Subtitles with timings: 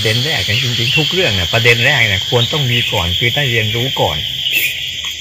[0.00, 4.16] ประเด็นแรกจริงๆทุกเรื่องเนี่ยประเด็นแรกเนี่ยควรต้องมีก่อนคือต้องเรียนรู้ก่อน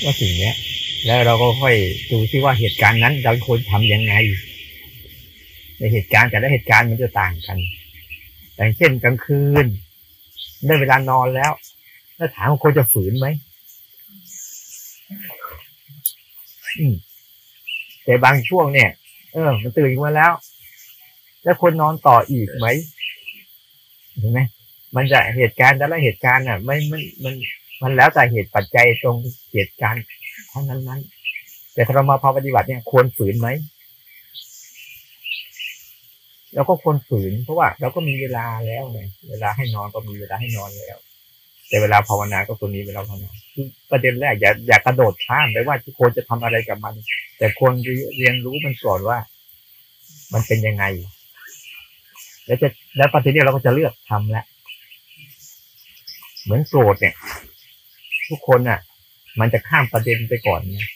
[0.03, 0.55] ว่าสิ่งเนี้ย
[1.05, 1.75] แล้วเราก็ค่อย
[2.11, 4.13] ดูที่ว่าเหตุการณ์นั้น เราควรทำยังไง
[5.77, 7.57] ในเหตุการณ์แต่ละเหตุการณ์มันจะต่างกัน
[8.55, 9.65] อย่างเช่นกลางคืน
[10.65, 11.51] ได้เวลานอนแล้ว
[12.15, 13.27] แล้วถามว่าควรจะฝืนไหม
[18.03, 18.89] แต่บางช่วงเนี่ย
[19.33, 20.31] เออ มันตื่นมาแล้ว
[21.43, 22.67] แล้วคนนอนต่ออีกไหม
[24.19, 24.39] เห็นไหม
[24.95, 27.33] มันจะเหตุการณ์แต่ละเหตุการณ์อะไม่ไมันมัน
[27.81, 29.17] มันแล้วแต่เหตุปัจจัยตรง
[29.53, 30.03] เหตุการณ์
[30.51, 31.01] ทั้งนั้นนั้น
[31.73, 33.47] แต่ถ้าเรามาพอปฏิบัติเนี่ยควรฝืนไหม
[36.53, 38.99] เราก็ควรฝืน เพราะว่าเราก็มีเวลาแล้วไง
[39.29, 40.97] เวลาให้นอนก็มีเวลาให้นอนแล้ว
[41.67, 46.93] แต่เวลาภาวนาก็ควรมีเวลาภาวนาคือประเด็นแรกอย่าอย่ากระโดดข้ามไปว่าควรจะทำอะไรกับมัน
[47.37, 47.73] แต่ควร
[48.17, 49.17] เรียนรู้มันก่อนว่า
[50.33, 50.83] มันเป็นยังไง
[52.45, 54.45] แล้วจะแล้วปฏิเดียวเราก็จะเลือกทำแล้ว
[56.49, 57.15] เหมือนโกรธเนี่ย
[58.29, 58.79] ทุกคนอะ
[59.39, 60.89] มันจะข้ามประเด็นไปก่อนเนี่ย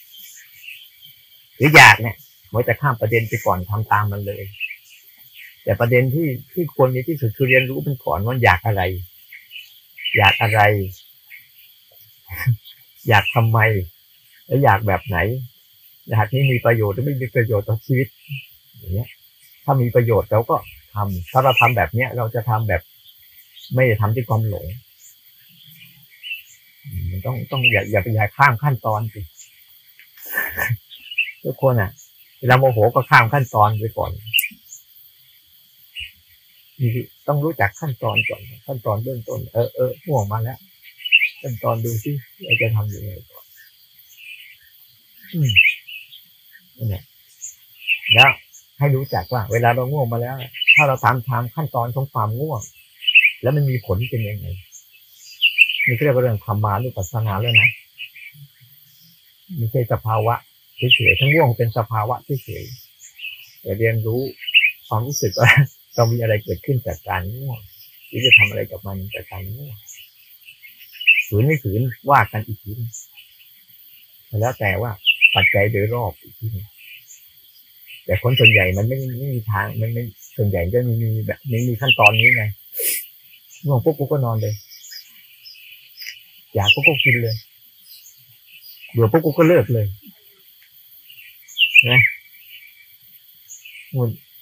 [1.56, 2.16] หรืออยากเนี่ย
[2.54, 4.44] มันจะข้ามประเด็นไปก่อนทำตามมันเลย
[5.64, 8.81] แต่ประเด็นที่ที่ควรมีที่สุดคือเรียนรู้มันก่อนว่าอยากอะไร
[10.18, 10.62] อยากอะไร
[13.08, 13.59] อยากทำไม
[14.46, 15.18] แล้วอยากแบบไหน
[16.09, 18.08] อยากนี้มีประโยชน์หรือไม่มีประโยชน์ต่อชีวิต
[18.78, 19.09] อย่างเงี้ย
[19.64, 20.56] ถ้ามีประโยชน์เราก็
[20.94, 22.81] ทำถ้าเราทำแบบเนี้ย เราจะทำแบบ
[23.74, 24.66] ไม่ได้ทำที่ความหลง
[27.12, 29.22] มันต้องต้องอย่าอย่าไปอย่าข้ามขั้นตอนสิ
[31.44, 31.92] ทุกคนอะ
[32.40, 34.12] เวลาโมโหก็ข้ามขั้นตอนไปก่อน
[37.28, 40.58] ต้องรู้จักขั้นตอนก่อนขั้นตอนเบื้องต้นเออเออห่วงมาแล้ว
[41.42, 42.12] ขั้นตอนดูซิ
[42.44, 43.46] เราจะทำยังไงก่อน
[45.34, 45.52] อืม
[46.90, 47.04] เนี่ย
[48.14, 48.30] แล้ว
[48.80, 50.36] ให้รู้จักว่า เวลาเราง่วงมาแล้ว
[50.76, 52.62] ถ้าเราตามทางขั้นตอนของความง่วง
[53.42, 54.48] แล้วมันมีผลเป็นยังไง
[55.86, 57.70] นี่เรียกว่าเรื่องธรรมานุปัสสนาแล้วนะ
[59.58, 60.36] ไม่ใช่สภาวะ
[60.78, 64.22] เฉยๆทั้งง่วงเป็นสภาวะเฉยๆแต่เรียนรู้
[64.88, 65.50] ความรู้สึกว่า
[65.98, 67.60] ต้องมีอะไรเกิดขึ้นจากการง่วง
[68.08, 69.76] หรือจะทำอะไรกับมันจากการง่วง
[71.28, 72.72] ฝืนไม่ฝืนว่ากันอีกที
[74.42, 74.92] แล้วแต่ว่า
[75.36, 76.48] ปัจจัยโดยรอบอีกที
[78.06, 80.04] แต่คนส่วนใหญ่มันไม่ไม่มีทางมันไม่
[80.36, 82.44] ส่วนใหญ่ก็มีมีแบบไม่มีขั้นตอนนี้ไง
[83.66, 84.54] ง่วงปุ๊บกูก็นอนเลย
[86.56, 87.36] อยากปุ๊บก็กินเลย
[88.91, 89.86] เบื่อปุ๊กูก็เลิกเลย
[91.90, 92.02] นะ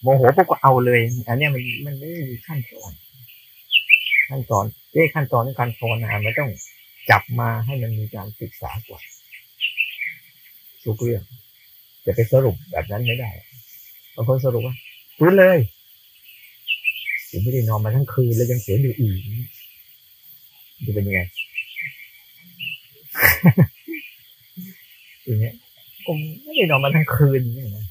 [0.02, 2.92] โมโหปุ๊บก็เอาเลย อันนี้มันมันไม่มีขั้นตอน
[4.30, 6.52] ขั้นตอนเอ้ขั้นตอนในการภาวนามันต้อง
[7.10, 9.04] จับมาให้มันมีการศึกษาก่อน
[10.84, 11.24] ทุกเรื่อง
[12.06, 13.30] จะไปสรุปแบบนั้นไม่ได้
[14.16, 14.76] บางคนสรุปว่า
[15.18, 15.60] ฟื้นเลย
[17.30, 19.20] ผมไม่ได้นอนมาทั้งคืนแล้วยังเสียอยู่อีก
[20.86, 21.22] จะเป็นยังไง
[25.24, 25.56] อย่างเงี้ย
[26.06, 27.86] ผมไม่ได้นอนมาทั้งคืนนี่นะ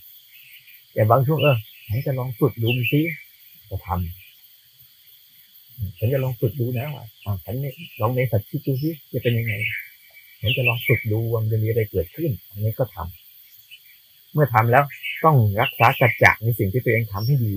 [0.92, 1.56] แต่บางช่วงเออ
[1.88, 3.00] ฉันจะลองฝึกดูซิ
[3.70, 7.04] จะทำฉันจะลองฝึกดูนะว่า
[7.44, 7.56] ฉัน
[8.00, 9.54] ลองในสัตว์ที่ดูซิจะเป็นยังไง
[10.40, 14.84] ฉันจะลองฝึกดูว่ามันจะมีอะไรเกิดขึ้น อันนี้ก็ทำเมื่อทำแล้ว
[15.24, 17.54] ต้องรักษาจัดจักในสิ่งที่ตัวเองทำให้ดี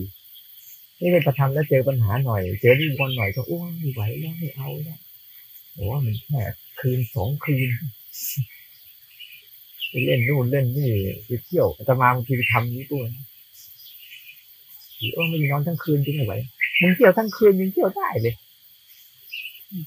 [1.00, 5.00] ไม่ได้ประทำแล้วเจอปัญหาหน่อย เจอวิบนหน่อยก็อ้วนไม่ไหวแล้วไม่เอาแล้ว
[5.74, 6.42] โอ้มันแค่
[6.80, 7.70] คืนสองคืน
[9.90, 10.90] ไปเล่นนู่นเล่นนี่
[11.26, 13.08] ไปเที่ยวจะมาบางทีไปทำนี้ด้วย
[15.14, 16.34] เออไม่นอนทั้งคืนจริงไหม
[16.82, 18.36] มึงเที่ยวทั้งคืนมึงเที่ยวได้เลย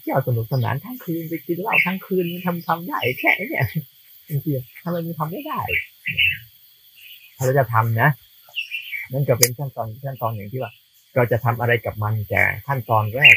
[0.01, 3.65] เที่ยวสนุกสนานทั้งคืนไปกินเหล้าทั้งคืนมึงทำทำได้แค่เนี่ย
[4.29, 5.61] จริงๆทำไมมึงทำไม่ได้
[7.37, 8.09] ถ้าเราจะทำนะ
[9.13, 10.73] นั่นก็เป็นขั้นตอนขั้นตอนอย่างที่ว่า
[11.15, 13.37] เราจะทำอะไรกับมันแต่ขั้นตอนแรก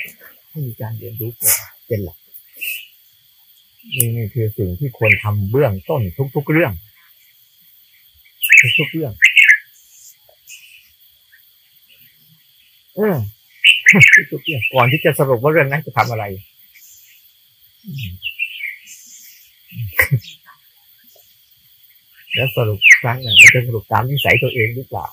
[0.49, 1.57] ให้มีการเรียนรู้ก่อน
[1.87, 2.17] เป็นหลัก
[4.15, 6.01] นี่คือสิ่งที่ควรทำเบื้องต้น
[6.35, 6.73] ทุก ๆ เรื่อง
[8.79, 9.13] ทุกๆเรื่อง
[12.95, 13.17] เออ
[14.31, 16.25] ทุกๆเรื่องก่อนที่จะสรุปว่าเรื่องนั้นจะทำอะไร
[22.35, 25.07] แล้วสรุปครั้งหนึ่งจะสรุปตามนิสัยตัวเองหรือเปล่า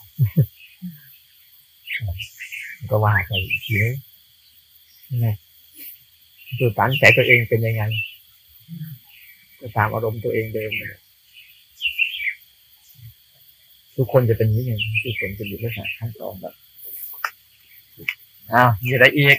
[2.90, 3.94] ก็ว่าไปอีกทีนึง
[5.24, 5.36] นะ
[6.58, 7.82] ดูตามนิสัยตัวเองเป็นยังไง
[9.60, 10.72] ก็ตามอารมณ์ตัวเองเดิม
[13.96, 14.64] ทุกคนจะเป็นอย่างนี้
[15.04, 16.54] ทุกคนจะอยู่ลักษณะขั้นตอนแบบ
[18.52, 19.38] อ้าวมีอะไรอีก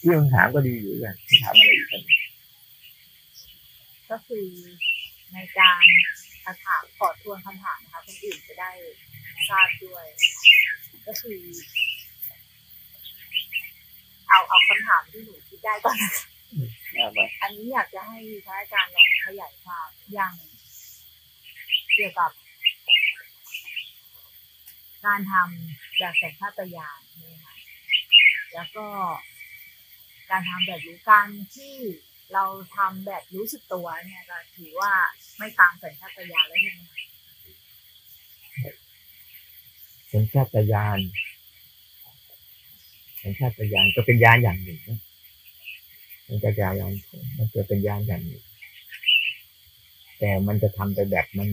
[0.00, 2.02] ที่คำถามก็ดีอยู่กันถามอะไรอีกกัน
[4.10, 4.46] ก็คือ
[5.32, 5.84] ในการ
[6.64, 8.70] ถามขอทวนคำถามนะคะคนอื่นจะได้
[9.50, 10.06] ทราบด้วย
[11.06, 11.40] ก็คือ
[14.28, 16.24] เอาเอาคำถามที่หนูคิดได้ก่อนนะคะ
[16.94, 20.34] เอาไปอันนี้อยากจะให้พระอาจารย์ลองขยายความอย่าง
[21.94, 22.30] เกี่ยวกับ
[25.06, 27.56] การทำแบบสัญชาตญาณนี่ค่ะ
[28.54, 28.86] แล้วก็
[30.30, 31.74] การทำแบบรู้การที่
[32.32, 32.44] เรา
[32.76, 34.92] ทำแบบรู้สึกตัวเนี่ยก็ถือว่า
[35.38, 36.98] ไม่ตามสัญชาตญาณแล้วใช่ไหมคะ
[40.12, 40.98] สัญชาตญาณ
[43.22, 44.98] สัญชาตญาณก็เป็นญาณอย่างหนึ่งนะ
[46.26, 46.92] สัญชาตญาณ
[47.36, 48.44] มันจะเป็นญาณอย่างหนึ่ง
[50.18, 51.48] แต่มันจะทำไปแบบมัน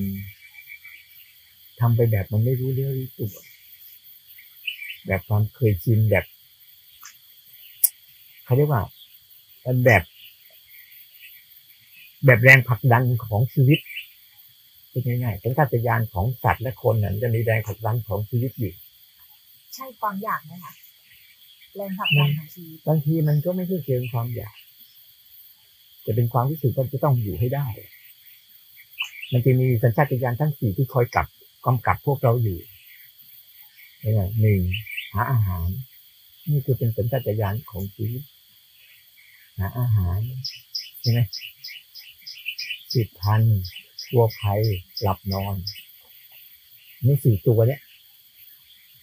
[1.80, 3.36] ทำไปแบบมันไม่รู้เรื่องรู้ตัว
[5.08, 6.26] แบบความเคยชินแบบ
[8.44, 8.82] เขาเรียกว่า
[9.86, 10.04] แบบ
[12.26, 13.80] แบบแรงผลักดันของชีวิต
[14.90, 18.74] เป็นง่ายๆสัญชาตญาณของสัตว์และคนนั้นจะมีแรงผลักดันของชีวิตอยู่
[19.76, 20.74] ใช่ความอยากไหมคะ
[21.76, 24.56] แรงผลักดันของชีวิตบางทีมันก็ไม่ใช่เชิงความอยาก
[26.06, 27.68] จะเป็นความรู้สึกว่าจะต้องอยู่ให้ได้
[29.32, 31.28] มันจะมีสัญชาตญาณทั้งสี่ที่คอยกลับ
[31.66, 32.60] กำกับพวกเราอยู่
[34.00, 34.62] เนี่ยหนึ่ง
[35.14, 35.68] หาอาหาร
[36.52, 38.22] นี่คือเป็นสัญชาตญาณของชีวิต
[39.58, 40.20] หาอาหาร
[41.02, 41.20] ใช่ไหม
[42.94, 43.42] สิบพัน
[44.12, 44.62] ตัวภัย
[45.02, 45.56] หลับนอน
[47.06, 47.82] นี่สี่ตัวเนี่ย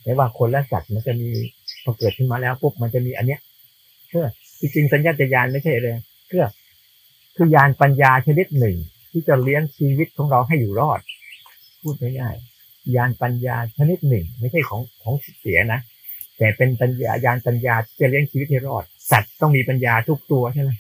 [0.03, 1.29] ไม่ว่าคนและสัตว์มันจะมี
[1.83, 3.41] พอเกิดขึ้นมาแล้วปุ๊บมันจะมีอันเนี้ย
[4.09, 4.27] เพื่อ
[4.61, 5.97] จริงสัญญาตญาณไม่ใช่เลย
[6.29, 6.45] เพื่อ
[7.37, 8.77] คือยานปัญญาชนิดหนึ่ง
[9.11, 11.01] ที่จะเลี้ยงชีวิตของเราให้อยู่รอด
[11.81, 15.81] พูดง่ายๆยานปัญญาชนิดหนึ่ง ไม่ใช่ของของเสียนะ
[16.39, 20.71] แต่เป็นปัญญายานปัญญาที่จะเลี้ยงชีวิตให้รอด สัตว์ต้องมีปัญญาทุกตัวใช่ไหม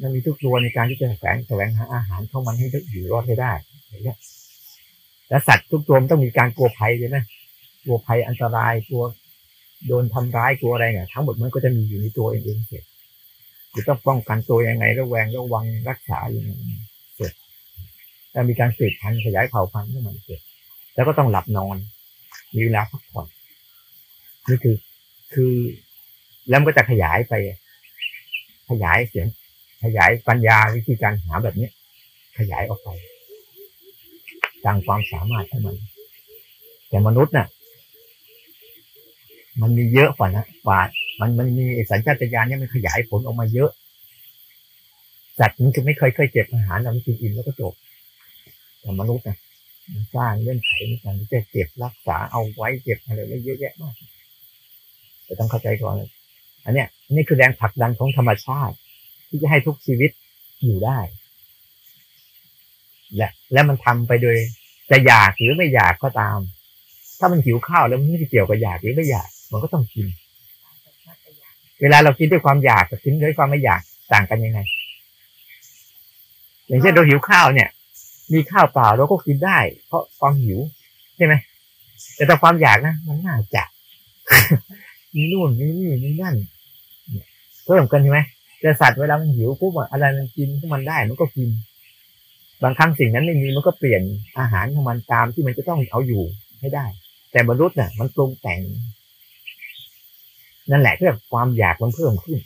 [0.00, 3.52] มันมีทุกตัวในการที่จะแสวงแสวงหาอาหารเข้ามันให้อยู่รอดให้ได้
[3.88, 4.18] อย่างเงี้ย
[5.28, 7.18] แล้วสัตว์ทุกตัวมันต้องมีการกลัวภัยใช่ไหม
[7.84, 9.04] กลัวภัยอันตรายกลัว
[9.86, 12.84] โดนทำร้ายกลัวอะไรเนี่ยทั้งหมดมันก็จะมีอยู่ในตัวเองเองเสร็จ
[13.74, 16.50] จะต้องป้องกันตัวยังไงระแวงระวังรักษาอย่างไง
[17.16, 17.32] เสร็จ
[18.32, 20.40] ถ้ามีการสืบพันธุ์ขยายเผ่าพันธุ์ขึ้นมาเสร็จ
[20.94, 21.76] แล้วก็ต้องหลับนอน
[22.54, 23.26] มีเวลาพักผ่อน
[24.48, 24.76] นี่คือ
[25.34, 25.52] คือ
[26.48, 27.34] แล้วมันก็จะขยายไป
[28.70, 29.26] ขยายเสียง
[29.84, 31.68] ขยายปัญญาวิธีการหาแบบนี้
[32.38, 32.88] ขยายออกไป
[34.64, 35.76] ตามความสามารถของมัน
[36.88, 37.46] แต่มนุษย์น่ะ
[39.60, 40.80] มันมีเยอะกว่านะกว่า
[41.20, 43.70] มันมันมีสัญชาตญาณเนี่ยมันขยายผลออกมาเยอะ
[45.38, 47.74] สัตว์มันจะไม่เคยเคยเก็บอาหารเรากินอิ่มแล้วก็จบ
[48.80, 49.36] แต่มนุษย์นะ
[49.92, 53.94] มันสร้างเงื่อนไขในการที่จะเก็บรักษาเอาไว้เก็บอะไรไว้เยอะแยะมาก
[55.24, 55.94] แต่ต้องเข้าใจก่อน
[56.64, 58.76] อันเนี้ยนนี้คือแรงผลักดันของธรรมชาติ
[59.34, 60.10] ที่จะให้ทุกชีวิต
[60.62, 60.98] อยู่ได้
[63.16, 64.36] และและมันทำไปโดย
[64.90, 66.38] จะอยากหรือไม่อยากก็ตาม
[67.18, 70.06] ถ้ามันหิวข้าวแล้วมันไม่ได้เกี่ยวกับอยากหรือไม่อยาก มันก็ต้องกิน
[71.80, 73.80] เวลาเรากินด้วยความอยากกับกินด้วยความไม่อยาก
[74.12, 74.60] ต่างกันยังไง
[76.66, 77.68] อย่างเช่นเราหิวข้าวเนี่ย
[78.32, 80.58] มีข้าวเปล่าเราก็กินได้ เพราะความหิว
[81.16, 81.34] ใช่ไหม
[82.14, 83.64] แต่ถ้าความอยากนะมันน่าจะ
[85.14, 86.34] มีนู่นมีนี่มีนั่น
[87.12, 87.26] เนี่ย
[87.64, 88.20] เพิ่มกันใช่ไหม
[88.64, 91.48] แต่สัตว์เวลามันหิวปุ๊บอะไรมันกินของมันได้มันก็กิน
[92.62, 94.02] บางครั้งสิ่งนั้นไม่มีมันก็เปลี่ยน
[94.38, 96.24] อาหารของมันตามที่มันจะต้องเอาอยู่
[96.60, 96.86] ให้ได้
[97.32, 98.60] แต่มนุษย์น่ะ มันปรุงแต่ง
[100.70, 102.38] นั่นแหละคือความอยากมันเพิ่มขึ้น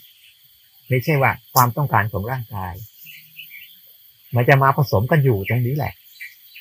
[0.89, 2.73] ไม่ใช่ว่าความต้องการของร่างกาย
[4.35, 5.93] มันจะมาผสมกันอยู่ตรงนี้แหละ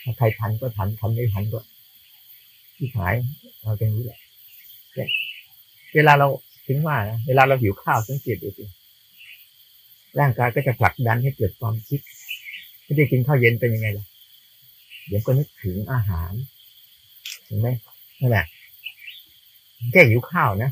[0.03, 1.61] ถ้าใครทันก็ทันทันไม่ทันก็
[2.77, 3.15] ที่หาย
[3.61, 4.21] เอาตรงนี้แหละ
[5.95, 6.27] เวลาเรา
[6.67, 6.97] ถึงว่า
[7.27, 8.65] เวลาเราหิวข้าวสังเกตดูสิ
[10.21, 12.01] ร่างกายก็จะผลักดันให้เกิดความคิด
[12.85, 14.07] ไม่ได้กินข้าวเย็นเป็นยังไงล่ะ
[15.07, 16.33] เดี๋ยวก็นึกถึงอาหาร
[17.45, 17.69] เห็นไหม
[18.21, 18.47] นั่นแหละ
[19.93, 20.71] แค่หิวข้าวนะ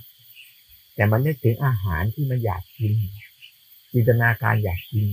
[0.94, 2.92] แต่มันนึกถึงอาหารที่มันอยากกิน
[3.92, 5.04] จินตนาการอยากกิน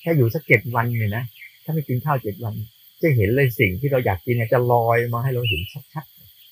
[0.00, 1.24] แค่อยู่สักเจ็ดวันเนี่ยนะ
[1.64, 2.54] ถ้าไม่กินข้าวเจ็ดวัน
[3.02, 5.60] จะเห็นเลยสิ่งที่เราอยากกินเนี่ยจะลอยมาให้เราเห็น
[5.92, 6.04] ชัด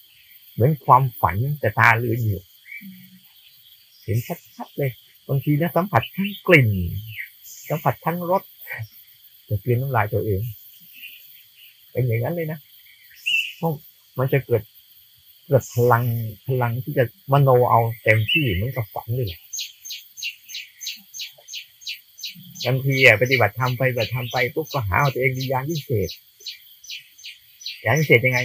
[0.03, 2.43] ๆเหมือนความฝันแต่ตาลืมอยู่
[4.05, 4.19] เห็น
[4.57, 4.91] ชัดๆเลย
[5.29, 6.69] บางทีนะสัมผัสทั้งกลิ่น
[7.69, 8.43] สัมผัสทั้งรส
[9.49, 10.41] จะกลืนน้ำลายตัวเอง
[11.93, 12.59] เป็นอย่างนั้นเลยนะ
[13.57, 13.73] เพราะ
[14.19, 14.63] มันจะเกิด
[15.47, 16.05] เกิดพลัง
[16.47, 19.29] พลังที่จะมโนเอาเต็มที่เหมือนกับฝันเลย
[22.65, 26.11] บางทีอะปฏิบัติธรรมไปปฏิบัติธรรมไปปุ๊บก็หาตัวเองมียานพิเศษ
[27.85, 28.39] ยานพิเศษยังไง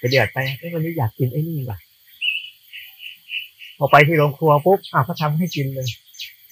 [0.00, 1.78] ปฏิบัติไปเอ้ยวันนี้อยากกินไอ้นี่ว่ะ
[3.78, 5.88] พอไปที่โรงครัวปุ๊บอ้าวเขาทำให้กินเลย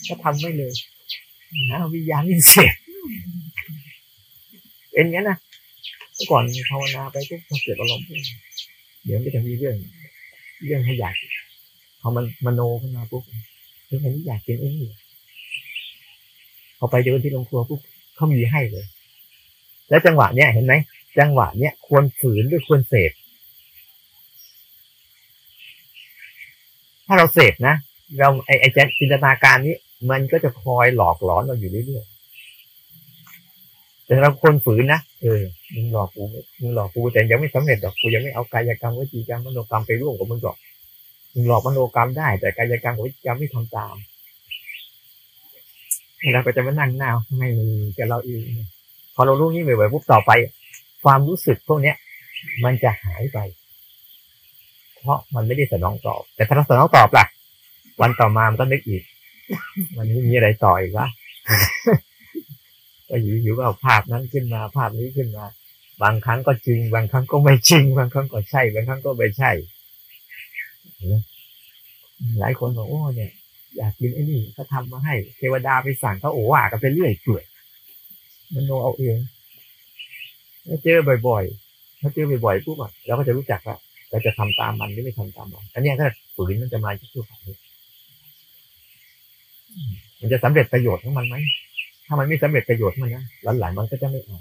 [0.09, 0.73] ก็ทำไม่เลย
[1.69, 2.75] หาวิญญาณพิเศษ
[4.93, 5.39] เป็นอย่างนั้นนะ
[6.31, 8.07] ก่อนภาวนาไปปุ๊บพอเกิดอารมณ์
[9.05, 9.77] เดี๋ยวมันจะมีเรื่อง
[10.65, 11.15] เรื่องให้อยาก
[12.01, 13.23] พอมันมโนขึ้นมาปุ๊บ
[13.87, 14.89] เรื่องนี้อยากกินไอ้นี่
[16.79, 17.81] พอไปเดินที่โรงครัวปุ๊บ
[18.15, 18.87] เขามีให้เลย
[19.89, 20.75] แล้วจังหวะเนี้ยเห็นไหม
[21.19, 23.13] จังหวะเนี้ยควรฝืนหรือควรเสพ
[27.07, 27.75] ถ้าเราเสพนะ
[28.19, 29.77] เราไอ้ไอ้จินตนาการนี้
[30.11, 35.43] มันก็จะคอยหลอกหลอนเราอยู่เรื่อยๆ แต่เราควรฝืนนะ เออ
[35.75, 36.23] มึงหลอกกู
[36.61, 40.57] มึงหลอกกูแต่ยังไม่สำเร็จหรอก กูยังไม่เอากายกรรมวิจีกรรมมโนกรรมไปร่วมกับมึงหรอก
[41.35, 43.97] มึงหลอกมโนกรรมได้ แต่กายกรรมวิจีกรรมไม่ทำตาม
[46.33, 48.43] เราก็จะมานั่งหน้าไม่มีกับเราเอง
[49.15, 50.31] พอเรารู้นี้บ่อยๆปุ๊บต่อไป
[51.05, 51.97] ความรู้สึกพวกเนี้ย
[52.65, 53.39] มันจะหายไป
[54.97, 57.25] เพราะมันไม่ได้สนองตอบ แต่ถ้าเราสนองตอบล่ะ
[58.01, 59.03] วันต่อมามันก็นึกอีก
[59.97, 61.07] มันไม่มีอะไรต่ออีกวะ
[63.09, 65.45] ก็อยู่อยู่ก็เอาภาพนั้นขึ้นมาภาพนี้ขึ้นมา
[66.03, 69.51] บางครั้งก็จริง บางครั้งก็ไม่จริง บางครั้งก็ใช่ บางครั้งก็ไม่ใช่
[72.41, 73.33] หลายคนบอกโอ้เนี่ย
[73.77, 77.45] อยากกินไอ้นี่เขาทำมาให้เทวดาไปสั่งเขาโอ้ว่ากันไปเรื่อยเปื่อย
[78.55, 79.19] มันโนเอาเอง
[80.67, 83.77] ถ้าเจอบ่อยๆ ถ้าเจอบ่อยๆปุ๊บอะเราก็จะรู้จักว่า
[84.11, 87.55] เราจะทำตามมันหรือไม่ทำตามมันอันนี้ถ้าฝืนมันจะมาที่ตัวของนี้
[90.21, 91.37] มันจะสำเร็จประโยชน์ของมันไหม
[92.07, 93.25] ถ้ามันไม่สำเร็จประโยชน์มันนะ
[93.61, 94.39] หลังๆมันก็จะไม่เอา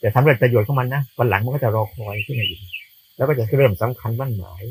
[0.00, 2.60] แต่สำเร็จประโยชน์ของมันนะวันหลังมันก็จะรอคอยขึ้นมาอีก
[3.16, 4.62] แล้วก็จะเริ่มสำคัญมั่นหมาย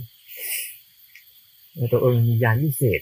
[1.75, 3.01] ในตัวเองมียานวิเศษ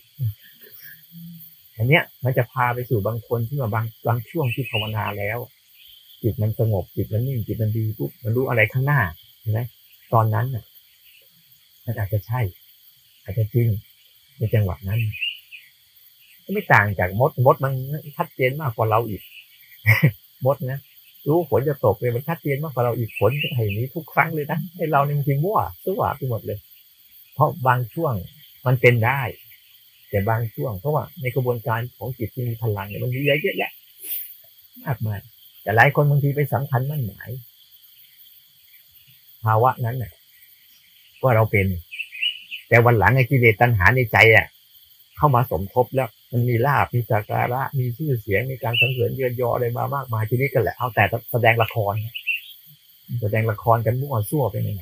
[1.75, 5.37] อันเนี้ย มันจะพาไปสู่บางคนที่ว่าบางบางช่วงที่ภาวนาแล้ว
[6.23, 8.99] จิตมันสงบจิตมันนิ่งจิตมันดีปุ๊บมันรู้อะไรข้างหน้า
[9.39, 9.59] เห็นไหม
[10.13, 10.63] ตอนนั้นน่ะ
[11.85, 12.41] มันอาจจะใช่
[13.23, 13.67] อาจจะจริง
[14.37, 14.99] ในจังหวะนั้น
[16.53, 17.73] ไม่ต่างจากมดมดมัน
[18.17, 19.21] ชัดเจนมากกว่าเราอีก
[20.45, 20.79] มดนะ
[21.27, 26.57] รู้ฝนจะตกเลยมันชัดเจนมากกว่าเราอีกฝนจะไถ่นี้ทุกครั้งเลยนะให้เราเนี่ยจริงมั่วสั่วไปหมดเลย
[27.33, 28.13] เพราะบางช่วง
[28.65, 29.21] มันเป็นได้
[30.09, 33.71] แต่บางช่วงเพราะว่าในกระบวนการของจิตที่มีพลังเนี่ยมันมีเยอะแยะ
[34.85, 35.19] มากมาย
[35.61, 37.29] แต่หลายคนบางทีไปสำคัญมั่นหมาย
[39.43, 40.11] ภาวะนั้นน่ะ
[41.23, 41.67] ว่าเราเป็น
[42.69, 44.45] แต่วันหลังไอ้กิเลสตัณหาในใจอะ
[45.17, 51.93] เข้ามาสมทบแล้ว มันมีลาบมีสักการะ มีชื่อเสียง มีการสังเสริญเยือนยออะไรมามากมายทีนี้ก็แหละ เอาแต่แสดงละคร
[53.21, 54.75] แสดงละครกันมั่วซั่วไปนี่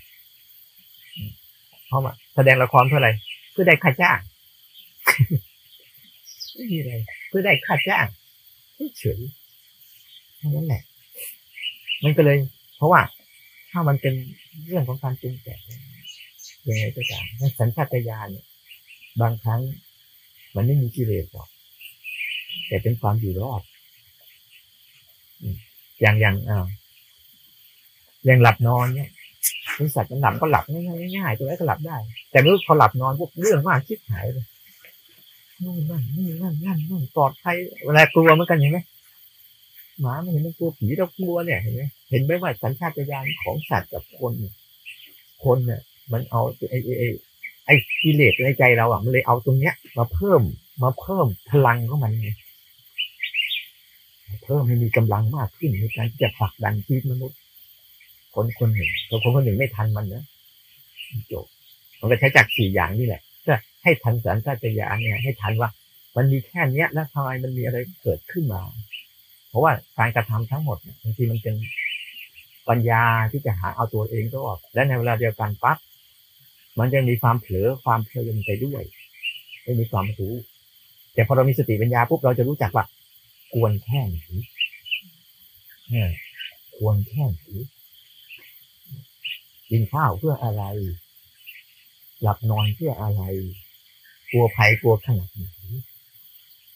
[1.88, 3.10] เพราะว่าแสดงละครเพื่ออะไร
[3.52, 4.20] เพื่อได้ค่าจ้าง
[6.54, 6.94] ไม่มีอะไร
[7.30, 8.06] เพื่อได้ค่าจ้าง
[9.00, 9.20] เฉย
[10.38, 10.82] เท่านั้นแหละ
[12.04, 12.38] มันก็เลย
[12.78, 13.02] เพราะว่า
[13.72, 14.14] ถ้ามันเป็น
[14.68, 15.60] เรื่องของการปรุงแต่ง
[16.68, 17.24] ยังไงก็ตาม
[17.60, 18.46] สัญชาตญาณเนี่ย
[19.22, 19.62] บางครั้ง
[20.56, 21.48] มันไม่มีกิเลสหรอก
[22.68, 23.62] แต่เป็นความอยู่รอด
[26.02, 26.68] อย่างอย่างอ่า
[28.26, 29.10] อย่างหลับนอนเนี่ย
[29.78, 31.98] บริษัทมันหลับก็หลับง่ายๆตัวนี้ก็หลับได้
[32.32, 34.46] แต่เมื่อพอหลับนอนพวกเรื่องมากคิดหายเลย
[35.64, 38.80] นั่นนั่นนี่นั่นนั่นนั่นปลอดภัยเวลากลัวเหมือนกันเห็นไหม
[40.02, 44.34] หมาไม่เห็นมันกลัวผีเรากลัวเนี่ยเห็นไหมเห็นไหมว่าสัญชาตญาณของสัตว์กับคน
[45.44, 45.82] คนเนี่ย
[46.12, 47.08] มันเอาไอ้ไอ้
[47.66, 50.42] ไอ้กิเลสในใจเราอะมันเลยเอาตรงเนี้ย มาเพิ่ม
[50.84, 52.30] มาเพิ่มพลังของมันไง
[54.44, 57.40] เพิ่มให้มีกำลังมากขึ้นในการที่จะผลักดันชีวิตมนุษย์
[58.36, 60.24] คนคนหนึ่งคนคนหนึ่งไม่ทันมันนะ
[61.32, 61.46] จบ
[62.00, 63.54] มันก็ใช้จากสี่อย่างนี่แหละก็
[63.84, 65.70] ให้ทันสัญชาตญาเนี่ยให้ทันว่า
[66.16, 68.62] มันมีแค่เนี้ย แล้วทำไมมันมีอะไรเกิดขึ้นมา
[69.50, 71.56] เพราะว่าการกระทำทั้งหมดบางทีมันเป็น
[72.70, 75.78] ปัญญาที่จะหาเอาตัวเองก็ออกและในเวลาเดียวกันปั๊บ
[76.80, 78.84] มันจะมีความเผลอความเพลินไปด้วย
[79.64, 80.34] ไม่มีความรู้
[81.14, 82.86] แต่พอเรามีสติปัญญาปุ๊บเราจะรู้จักว่า
[83.54, 84.18] ควรแค่ไหน
[85.90, 86.10] เนี่ย
[86.78, 87.42] ควรแค่ไหน
[89.70, 90.64] กินข้าวเพื่ออะไร
[92.22, 93.22] หลับนอนเพื่ออะไร
[94.30, 95.46] กลัวภัยกลัวขนาดไหน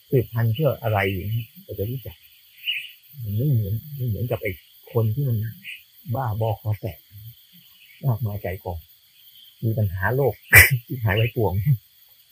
[0.09, 2.15] สืบพันเพื่ออะไรอย่างนี้เราจะรู้จัก
[3.23, 4.51] มันไม่เหมือนไม่เหมือนกับไอ้
[4.93, 5.37] คนที่มัน
[6.15, 6.99] บ้าบอคอแตก
[8.05, 8.79] มากมายใจกอง
[9.63, 10.33] มีปัญหาโลก
[10.85, 11.53] ที่หายไว้ปวง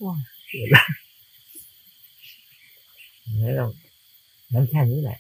[0.04, 0.16] ว้า
[0.50, 0.86] เกิดแล้ว
[3.56, 3.70] แล้ว
[4.54, 5.20] นั้นแค่นี้แหละ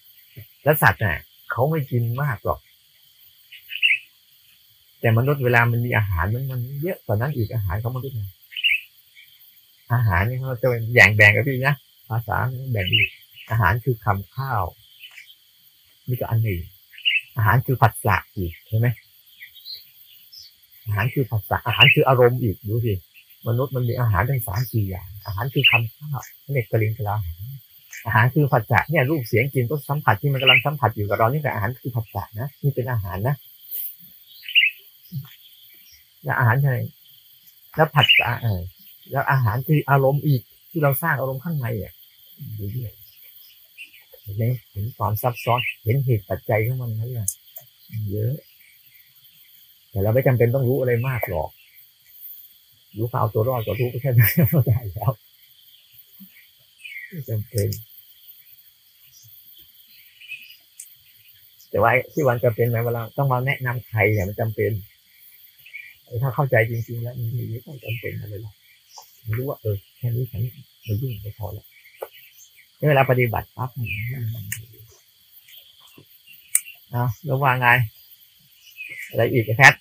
[0.63, 1.17] แล้วสัตว์น่ะ
[1.51, 2.59] เขาไม่กินมากหรอก
[4.99, 8.31] แต่มนุษย์เวลามันมีอาหารมันมันเยอะกว่านั้นอีกอาหารของมนุษย์นะ
[9.93, 11.75] อาหารนี่เขาจะเป็นแบ่งแบ่งกับพี่นะ
[12.09, 12.37] ภาษา
[12.71, 13.09] แบ่งอีก
[13.49, 14.63] อาหารคือคำข้าว
[16.07, 16.59] นี่ก็อันหนึ่ง
[17.37, 18.87] อาหารคือผัสสะอีกใช่ไหม
[20.87, 22.93] อาหารคือภาษาอาหารคืออารมณ์อีกดูสิ
[23.47, 26.21] มนุษย์มันมีอาหารทั้งสามสี่อย่าง อาหารคือคำข้าว
[26.53, 27.15] เนกกระลิงกระลา
[28.05, 33.35] อาหารคือผัสสะเนี่ยรูปเสียงกลิ่นรสสัมผัสที่มันกำลังสัมผัสอยู่กับเรานี่แต่อาหารคือผัสสะนะนี่เป็นอาหารนะ
[36.23, 36.75] แล้วอาหารใช่
[37.75, 38.61] แล้วผัสสะเออ
[39.11, 40.41] แล้วอาหารคืออารมณ์อีก
[40.71, 41.93] ที่เราสร้างอารมณ์ข้างในอะ
[42.59, 42.81] ดูดิ
[44.21, 47.27] เห็นไหมเห็นความซับซ้อนเห็นเหตุปัจจัยของมันนั่นแหละ
[48.11, 48.33] เยอะ
[49.97, 51.49] แต่เราไม่จำเป็นต้องรู้อะไรมากหรอก
[52.97, 55.11] รู้ข่าวตัวรอดก็รู้ก็แค่นั้นก็ได้แล้ว
[57.29, 57.67] จำเป็น
[61.69, 64.71] แต่ว่าที่วันจะเป็นไหมเวลาต้องมาแนะนำใครเนี่ยมันจำเป็น
[66.23, 68.53] ถ้าเข้าใจจริงๆ แล้วมันไม่ต้องจำเป็นอะไรหรอก
[69.37, 70.41] รู้ว่าเออแค่นี้ฉัน
[70.83, 71.65] ไม่ยุ่งก็พอแล้ว
[72.89, 73.69] เวลาปฏิบัติปั๊บ
[76.91, 77.67] เอาแล้วว่าไง
[79.09, 79.73] อะไรอีกแคท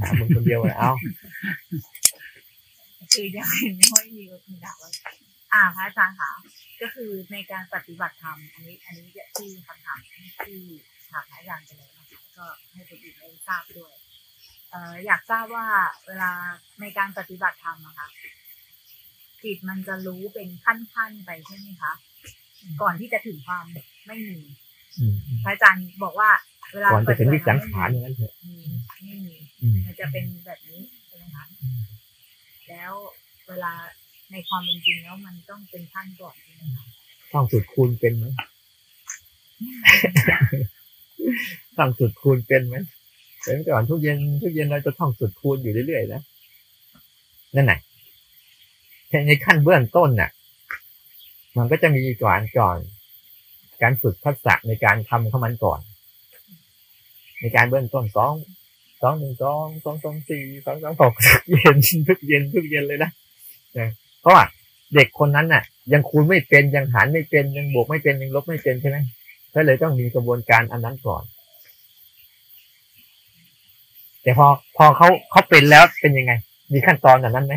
[0.00, 0.92] หามึงคนเดียวเลยเอา
[3.12, 3.48] คือยัง
[3.90, 4.90] ไม่มีคำถามว่า
[5.52, 6.30] อ่าพระอาจารย์ค่ะ
[6.80, 9.06] ก็คือในการปฏิบัติธรรมอันนี้ อันนี้
[9.36, 9.98] ที่คำถาม
[10.44, 10.60] ที่
[11.10, 13.94] ถามพระอาจารย์ไปแล้วนะคะก็ให้คนอื่นได้ทราบด้วย
[14.70, 15.66] เอ่ออยากทราบว่า
[16.06, 16.30] เวลา
[16.80, 18.08] ในการปฏิบัติธรรมอะคะ
[19.42, 21.92] จิตมันจะรู้เป็นขั้นๆไปใช่ไหมคะ
[22.82, 23.64] ก่อนที่จะถึงความ
[24.06, 24.38] ไม่มี
[25.44, 26.30] พระอาจารย์บอกว่า
[26.72, 28.56] เวลาก่อนจะถึงปวิฏิสับังติธรขารรมอย่างนั้นเถอะมี
[29.04, 31.80] ไม่มีอืมมันจะเป็นแบบนี้ใช่ไหมคะอืม
[32.68, 32.92] แล้ว
[33.48, 33.72] เวลา
[34.30, 36.84] ในความเป็นจริงแล้วมันต้องเป็นขั้นก่อนใช่ไหมคะ
[37.32, 38.24] ท่องสุดคูณเป็นไหม
[41.76, 42.76] ท่องสุดคูณเป็นไหม
[43.42, 46.22] เป็นก่อนทุกเย็นทุกเย็นเราจะท่องสุดคูณอยู่เรื่อยๆนะ
[47.54, 47.78] นั่นไหนะ
[49.26, 50.30] ในขั้นเบื้องต้นน่ะ
[51.56, 52.78] มันก็จะมีก่อนก่อน
[53.82, 55.80] การฝึกทักษะในการทำของมันก่อน
[57.40, 58.32] ในการเบื้องต้นสอง
[59.02, 61.14] สองหนึ่งสองสองสองสี่สองสองหก
[61.50, 63.10] เย็นทุกเย็นทุกเย็นเลยนะ
[63.78, 63.80] น
[64.20, 64.44] เพราะว่า
[64.94, 65.62] เด็กคนนั้นน่ะ
[65.92, 68.98] ยังคูณไม่เป็นยังหารไม่เป็นยังบวกไม่เป็นยังลบไม่เป็นใช่ไหม
[69.54, 71.22] ก็เลยต้องมีกระบวนการอันนั้นก่อน
[74.22, 76.32] แต่พอพอเขาเขาเป็นแล้วเป็นยังไง
[76.72, 77.54] มีขั้นตอนแบบนั้นไหม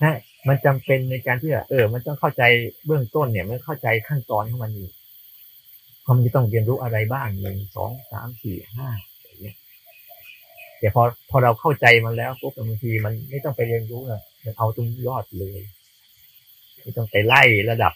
[0.00, 0.12] ใช่
[0.46, 2.42] มันจำเป็นในการที่เออ มันต้องเข้าใจ
[2.86, 4.88] เบื้องต้นเนี่ย มันเข้าใจขั้นตอนของมันอยู่
[6.04, 8.88] ความจะต้องเรียนรู้อะไรบ้างหนึ่งสองสามสี่ห้า
[9.24, 9.56] อย่างเงี้ย
[10.78, 15.60] แต่พอพอเราเข้าใจมันแล้วปุ๊บบางทีมันไม่ต้องไปเรียนรู้อะมันเอาตรงยอดเลย
[16.82, 17.92] ไม่ต้องไปไล่ระดับ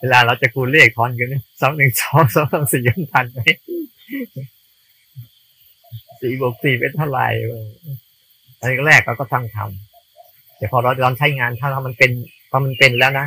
[0.00, 3.38] เวลาเราจะคูณเลขทอนกันสองหนึ่งสองสองสองสี่ยันทันไหม
[6.20, 7.26] สี่บวกสี่เป็นเท่าไหร่
[8.60, 9.95] อันแรกเราก็ตั้งทำ
[10.56, 12.10] แต่พอเราลองใช้งานถ้ามันเป็น
[12.50, 13.26] พอมันเป็นแล้วนะ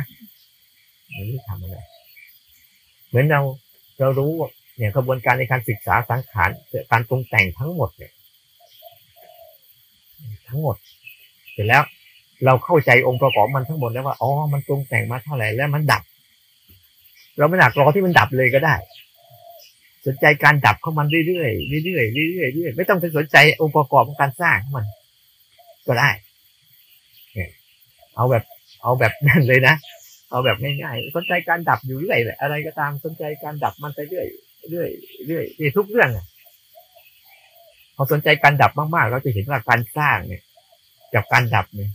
[1.12, 1.76] มันไม่ทำอะไร
[3.08, 3.40] เหมือนเรา
[4.00, 4.32] เรารู้
[4.76, 6.50] เนี่ยกระบวนการในการศึกษาสังขาร
[6.90, 8.12] การปรุงแต่งทั้งหมดเนี่ย
[10.48, 10.76] ทั้งหมด
[11.52, 11.82] เสร็จแล้ว
[12.44, 16.02] เราเข้าใจองค์ประกอบมันทั้งหมดแล้วว่าอ๋อมันปรุงแต่งมาเท่าไหร่แล้วมันดับ
[17.38, 18.74] เราไม่หนักรอที่มันดับเลยก็ได้
[20.06, 24.86] สนใจการดับของมันเรื่อยๆเรื่อยๆเรื่อยๆเรื่อยๆไม่ต้องไปสนใจองค์ประกอบของการสร้างของมัน
[25.86, 26.10] ก็ได้
[28.16, 28.44] เอาแบบ
[28.82, 29.74] เอาแบบนั่นเลยนะ
[30.30, 34.26] เอาแบบง่ายๆสนใจการดับอยู่เรื่อยเลยอะไรก็ตามสนใจการดับมันไปเรื่อย
[34.70, 34.88] เรื่อย
[35.26, 36.26] เรื่อยนี่ทุกเรื่องอะ
[37.96, 40.42] พอสนใจการดับมากๆ เราจะเห็นว่าการสร้างเนี่ย
[41.14, 41.90] กับการดับเนี่ย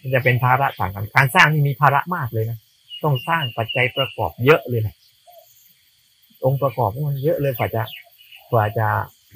[0.00, 2.58] มันจะเป็นภาระต่างกัน การสร้างนี่มีภาระมากเลยนะ
[3.04, 4.94] ต้องสร้างปัจจัยประกอบเยอะเลยนะ
[6.44, 7.82] องค์ประกอบมันเยอะเลยกว่าจะ
[8.52, 8.88] กว่าจะ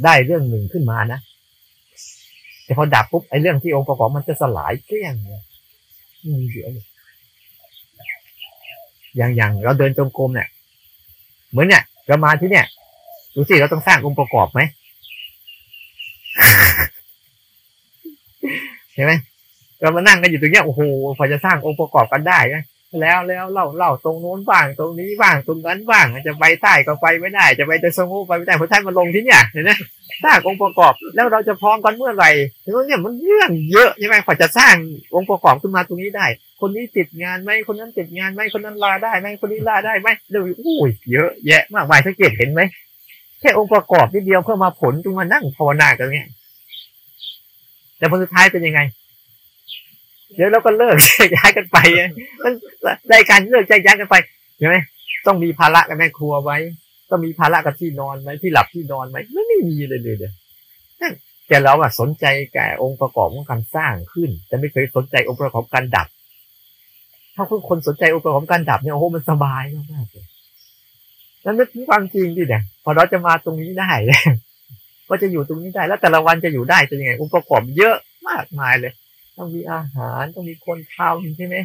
[0.05, 1.21] ได้เรื่องหนึ่งขึ้นมานะ
[2.71, 5.43] แต่พอดับปุ๊บไอ้เรื่องที่องค์ประกอบมันจะสลายเกลี้ยงเลย
[6.25, 6.87] มีเยอะเลย
[9.17, 10.49] อย่างอย่างเราเดินจงกรมเนี่ย
[11.51, 12.67] เหมือนเนี่ยเรามาที่เนี่ย
[13.35, 14.61] ดูสิเราต้องสร้างองค์ประกอบไหม
[18.95, 19.13] ใช่ไหม
[19.81, 20.81] เรามานั่งกันอยู่ตรงเนี้ยโอ้โห
[21.19, 22.63] พอจะสร้างองค์ประกอบกันได้นะ
[22.99, 29.71] แล้วแล้วเล่าเล่าตรงโน้นบ้างตรงนี้บ้างตรงนั้นบ้างจะไปใต้ก็ไปไม่ได้ จะไปจะสงบไปไม่ได้เพราะท่านมาลงที่เนี่ยเห็นไหม
[30.25, 32.31] สร้างองค์ประกอบแล้วเราจะพร้อมกันเมื่อไหร่
[32.65, 34.75] ถึงเนี่ยมันเรื่องเยอะใช่ไหมพอจะสร้าง
[35.15, 36.27] องค์ประกอบขึ้นมาตรงนี้ได้
[36.61, 42.61] คนนี้ติดงานไหมคนนั้นติดงานไหมคนนั้นลาได้ไหมคนนี้ลาได้ไหมเดี๋ยวโอ้ยเยอะแยะมากมายสังเกตเห็นไหม
[43.41, 46.29] แค่องค์ประกอบนิดเดียวเพื่อมาผลจงมานั่งภาวนากันเนี่ย
[47.99, 48.81] แต่ผลสุดท้ายเป็นยังไง
[50.35, 51.77] เดี๋ยวเราก็เลิกแยกย้ายกันไป
[52.43, 52.53] มัน
[53.13, 54.15] รายการเลิกแยกย้ายกันไป
[54.59, 54.77] ใช่ไหม
[55.27, 56.59] ต้องมีภาระกับแม่ครัวไว้
[57.11, 60.35] ต้องมีภาระกับที่นอนไหมที่หลับที่นอนไหมไม่ไม่มีเลยเลยเดียว
[61.49, 66.09] แต่เราอะสนใจแก่องค์ประกอบของการสร้างขึ้น แต่ไม่เคยสนใจองค์ประกอบการดับ
[67.35, 69.63] ถ้าคุณคนสนใจองค์ประกอบการดับเนี่ยโอ้โหมันสบาย
[69.93, 70.27] มากเลย
[71.45, 73.91] นั่นเป็นความจริงดิเนี่ยพอเราจะมาตรงนี้ได้
[75.09, 77.97] ก็จะอยู่ตรงนี้ได้แล้วแต่ละวันจะอยู่ได้จะยังไงองค์ประกอบเยอะ
[78.29, 78.93] มากมายเลย
[79.41, 81.57] ต้องมีอาหาร ต้องมีคนทำใช่ไหม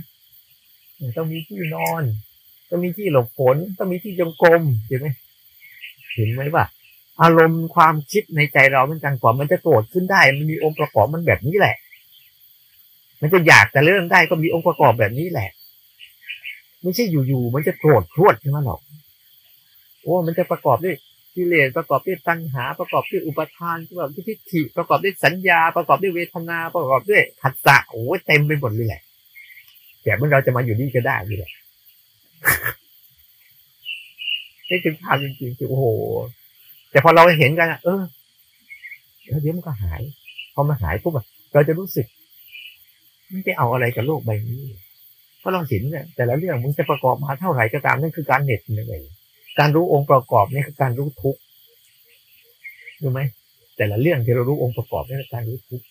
[1.18, 2.04] ต้องมีที่นอน
[2.70, 5.08] ต้องมีที่หลบฝน ต้องมีที่จงกรมใช่ไหม
[6.14, 6.66] เห็นไหมว่า
[7.22, 11.76] อารมณ์ความคิดในใจเรามันจังกว่ามันจะโกรธขึ้นได้ มันมีองค์ประกอบมันแบบนี้แหละ
[13.22, 15.50] มันจะอยากจะเริ่มได้ก็มีองค์ประกอบแบบนี้แหละ
[16.82, 18.80] ไม่ใช่อยู่ๆมันจะโกรธพรวดใช่ไหมหรอก
[20.02, 20.96] โอ้มันจะประกอบด้วย
[21.36, 29.02] กิเลสประกอบด้วยตัณหาประกอบด้วยอุปทานประกอบด้วยทิฏฐิประกอบด้วยสัญญา ประกอบด้วยเวทนาประกอบด้วยขัดสะโอ้เต็มไปหมดเลยแหละ
[30.04, 31.52] แต่เมื่อเราจะมาอยู่นี่ก็ได้อยู่แหละ
[34.70, 35.86] นี่คือภาพจริงๆคือโอ้โห
[36.92, 38.02] แต่พอเราเห็นกันเออ
[39.22, 40.02] เดี๋ยวมันก็หาย
[40.54, 41.14] พอมันหายปุ๊บ
[41.54, 42.06] เราจะรู้สึก
[43.32, 44.62] ไม่ได้เอาอะไรกับโลกใบนี้
[45.40, 49.00] เพราะเราเห็นเนี่ยแต่ละเรื่องมึงจะประกอบมาเท่าไหร่ก็ตามนั่นคือการเหน็ดเหนื่อย
[49.60, 51.42] การรู้องค์ประกอบนี่คือการรู้ทุกข์
[53.02, 53.22] รู้ไหม
[53.78, 55.86] แต่ละเรื่องที่เรารู้องค์ประกอบนี่คือการรู้ทุกข์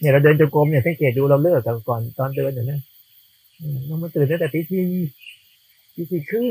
[0.00, 2.80] เนี่ยเราเดินจงกรมเนี่ยสังเกตดูเราเลิกกันก่อนตอนเดินอย่างนั้น
[3.86, 4.84] เรามาตื่นตั้งแต่ตีสี่
[5.94, 6.46] ตีสี่ครึ่ง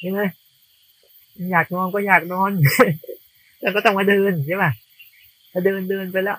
[0.00, 0.20] ใช่ไหม
[1.52, 2.50] อยากนอนก็อยากนอน
[3.60, 4.70] แล้วก็ต้องมาเดินใช่ป่ะ
[5.52, 6.38] ถ้าเดินเดินไปแล้ว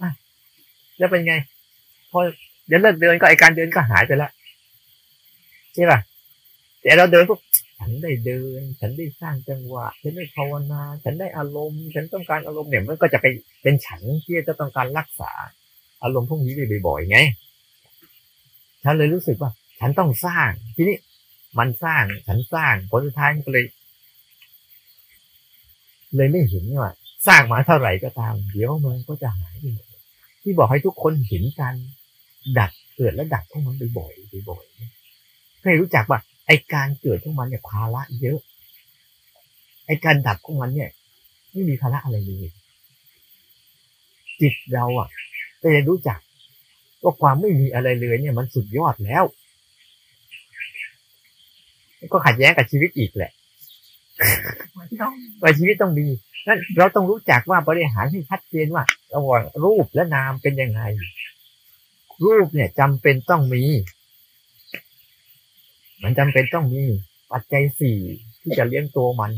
[0.00, 0.10] อะ
[0.98, 1.34] แล้วเป็นไง
[2.10, 2.20] พอ
[2.66, 4.30] เดี๋ยวเลิกเดินก็ไอการเดินก็หายไปแล้ว
[5.74, 5.98] ใช่ป่ะ
[6.82, 7.40] แต่เราเดินปุ๊บ
[7.78, 13.26] ฉันได้เดิน ฉันได้สร้างจังหวะ ฉันได้ภาวนา ฉันได้อารมณ์ ฉันต้องการอารมณ์เนี่ยมันก็จะไป
[13.62, 15.32] เป็นฉันที่จะต้องการรักษา
[16.02, 16.54] อารมณ์พวกนี้
[16.86, 17.18] บ่อยๆไง
[18.84, 20.96] ฉันเลยรู้สึกว่า ฉันต้องสร้าง ทีนี้
[21.58, 23.64] มันสร้าง ฉันสร้าง ผลสุดท้ายก็เลย
[26.16, 26.90] เลยไม่เห็นว่า
[27.26, 29.86] สร้างมาเท่าไหร่ก็ตาม เดี๋ยวมันก็จะหายไปหมด
[30.42, 31.74] ที่บอกให้ทุกคนเห็นกัน
[32.58, 38.38] ดัดเกิดและดับของมันบ่อยๆบ่อยๆให้รู้จักว่า ไอการเกิดของมันเนี่ยภาระเยอะ
[39.86, 40.90] ไอการดับของมันเนี่ย
[41.52, 42.48] ไม่มีภาระอะไรเลย
[44.40, 45.08] จิตเราอะ
[45.62, 46.18] ก็จะรู้จัก
[47.02, 49.24] ว่าความไม่มีอะไรเลย เนี่ยมันสุดยอดแล้ว
[52.12, 53.32] ก็ขัดแย้งกับชีวิตอีกแหละ
[55.42, 56.06] ว่าชีวิตต้องมี
[56.46, 60.82] นั่นเราต้องรู้จักว่าบริหารให้ชัดเจนว่าระหว่างรูปและนามเป็นยังไง
[62.24, 63.62] รูปเนี่ยจำเป็นต้องมี
[66.02, 66.84] มันจำเป็นต้องมี
[67.32, 67.98] ปัจจัยสี่
[68.42, 69.32] ที่จะเลี้ยงตัวมัน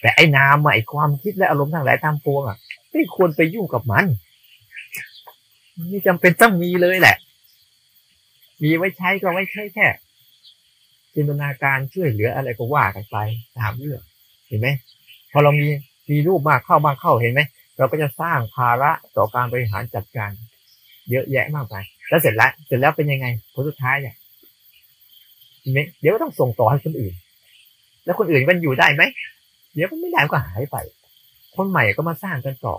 [0.00, 2.58] แต่ไอ้นามไอ้ความคิดและอารมณ์ทั้งหลายตามปวงอะ
[2.92, 4.04] ไม่ควรไปยุ่งกับมัน
[5.90, 7.16] นี่จำเป็นต้องมีเลยแหละ
[8.62, 9.86] มีไว้ใช้ก็ไว้ใช้แค่
[11.14, 13.16] จินตนาการช่วยเหลืออะไรก็ว่ากันไป
[13.58, 14.00] ตามเรื่อง
[14.46, 14.68] เห็นไหม
[15.32, 15.66] พอเรามี
[16.10, 17.40] มีรูปมากเข้ามากเข้าเห็นไหม
[17.78, 20.30] เราก็จะสร้างภาระต่อการบริหารจัดการ
[21.10, 21.74] เยอะแยะมากไป
[22.08, 24.14] แล้วเสร็จแล้วเสร็จแล้วเป็นยังไงผลสุดท้ายเนี่ย
[26.00, 27.14] เดี๋ยวก็ต้องส่งต่อให้คนอื่น
[28.04, 29.02] แล้วคนอื่นมันอยู่ได้ไหม
[29.74, 30.76] เดี๋ยวมันไม่ได้ก็หายไป
[31.56, 32.76] คนใหม่ก็มาสร้างกันต่อ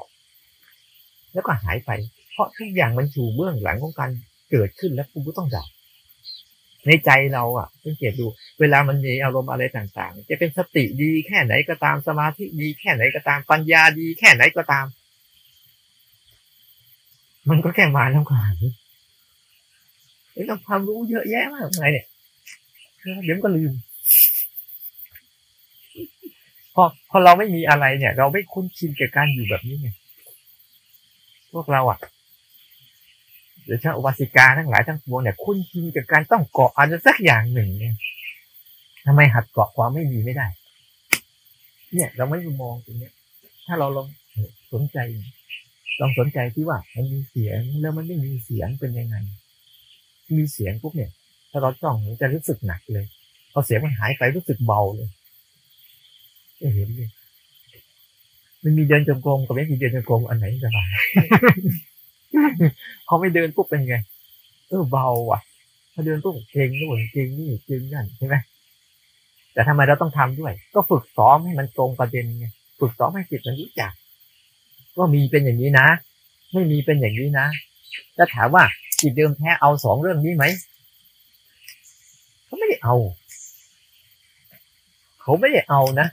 [1.33, 1.91] แล้วก็หายไป
[2.31, 4.09] เพราะทุกอย่างมันอยู่เบื้องหลังของการ
[4.51, 5.67] เกิดขึ้นแล้วคุณก็ต้องดับ
[6.87, 8.25] ในใจเราอะสังเกตดู
[8.59, 14.85] เวลามันมีอารมณ์อะไรต่างๆ จะเป็นสติดีแค่ไหนก็ตามสมาธิดีแค่ไหนก็ตามปัญญาดีแค่ไหนก็ตาม
[17.49, 18.55] มันก็แค่มาแล้วก็หาย
[20.33, 22.05] ไอ้ต้องความรู้เยอะแยะมากมายเนี่ย
[23.23, 23.73] เดี๋ยวก็ลืม
[26.75, 29.89] พอพอเราไม่มีอะไรเนี่ย เราไม่คุ้นชินกับการอยู่แบบนี้ไง
[31.53, 31.99] พวกเราอะ
[33.65, 37.95] หรือชาวอุบาสิกาทั้งหลายทั้งปวงเนี่ย คุ้นชินกับการต้องเกาะอะไรสักอย่างหนึ่งเนี่ย
[39.05, 40.47] ทำไมหัดเกาะความไม่มีไม่ได้
[41.93, 43.09] เนี่ย เราไม่มองตรงนี้
[43.67, 44.07] ถ้าเราลอง
[44.71, 44.97] สนใจ
[45.99, 49.15] ลองสนใจที่ว่า มันมีเสียงแล้วมันไม่มีเสียงเป็นยังไง
[50.37, 51.11] มีเสียงปุ๊บเนี่ย
[51.51, 53.05] ถ้าเราจ้องจะรู้สึกหนักเลย
[53.51, 55.09] พอเสียงมันหายไปรู้สึกเบาเลย
[56.57, 57.09] ไม่เห็นเลย
[58.63, 60.89] มันมีเดินจงกรมกับไม่มีเดินจงกรมอันไหนสบาย
[63.07, 63.95] พอไม่เดินปุ๊บเป็นไง
[64.67, 65.39] เออเบาว่ะ
[65.93, 68.35] พอเดินปุ๊บเก่งนู่นเก่งนี่เก่งนั่นใช่ไหม
[69.53, 72.45] แต่ทำไมเราต้องทำด้วย ก็ฝึกซ้อมให้มันตรงประเด็นไง
[72.79, 73.91] ฝึกซ้อมให้จิตมันรู้จัก
[74.97, 75.87] ว่ามีเป็นอย่างนี้นะ
[76.53, 77.47] ไม่มีเป็นอย่างนี้นะ
[78.17, 78.63] จะถามว่า
[79.01, 80.45] จิตเดิมแท้เอาสองเรื่องนี้ไหม
[82.51, 82.95] เขาไม่ได้เอา
[85.21, 86.07] เขาไม่ได้เอานะ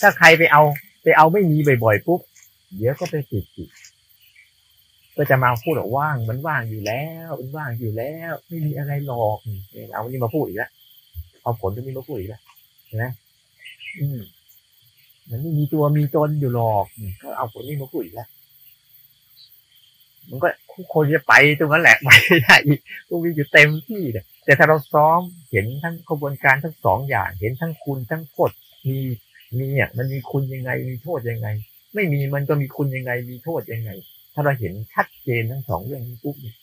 [0.00, 0.62] ถ้าใครไปเอา
[1.02, 2.20] ไปเอาไม่มีบ่อยๆปุ๊บ
[2.76, 3.68] เดี๋ยวก็ไปติดจิต
[5.16, 9.38] ก็จะมาพูดว่าว่างมันว่างอยู่แล้วมันว่างอยู่แล้ว ไม่มีอะไรหลอก
[9.92, 10.70] เอาอันนี้มาพูดอีกแล้ว
[11.42, 12.42] เอาผลตรงนี้มาพูดอีกแล้ว
[12.86, 13.04] เห็นไหม
[13.98, 14.18] อืม
[15.30, 16.86] มันไม่มีตัวมีตนอยู่หรอก
[17.22, 18.28] ก็เอาผลนี้มาพูดอีกแล้ว
[20.30, 20.48] มันก็
[20.94, 22.08] คนจะไปตรงนั้นแหละไป
[22.44, 28.50] ได้อีกก็มีอยู่เต็มที่เลยแต่ถ้าเราซ้อมเห็นทั้งกระบวนการทั้งสองอย่าง เห็นทั้งคุณทั้งโทษ
[28.88, 28.98] มี
[29.58, 31.48] มีอะมันมีคุณยังไงมีโทษยังไง
[31.94, 33.90] ไม่มีมันก็มีคุณยังไงมีโทษยังไง
[34.34, 36.56] ถ้าเราเห็นชัดเจนทั้งสองเรื่องนี้ปุ๊บเนี่ย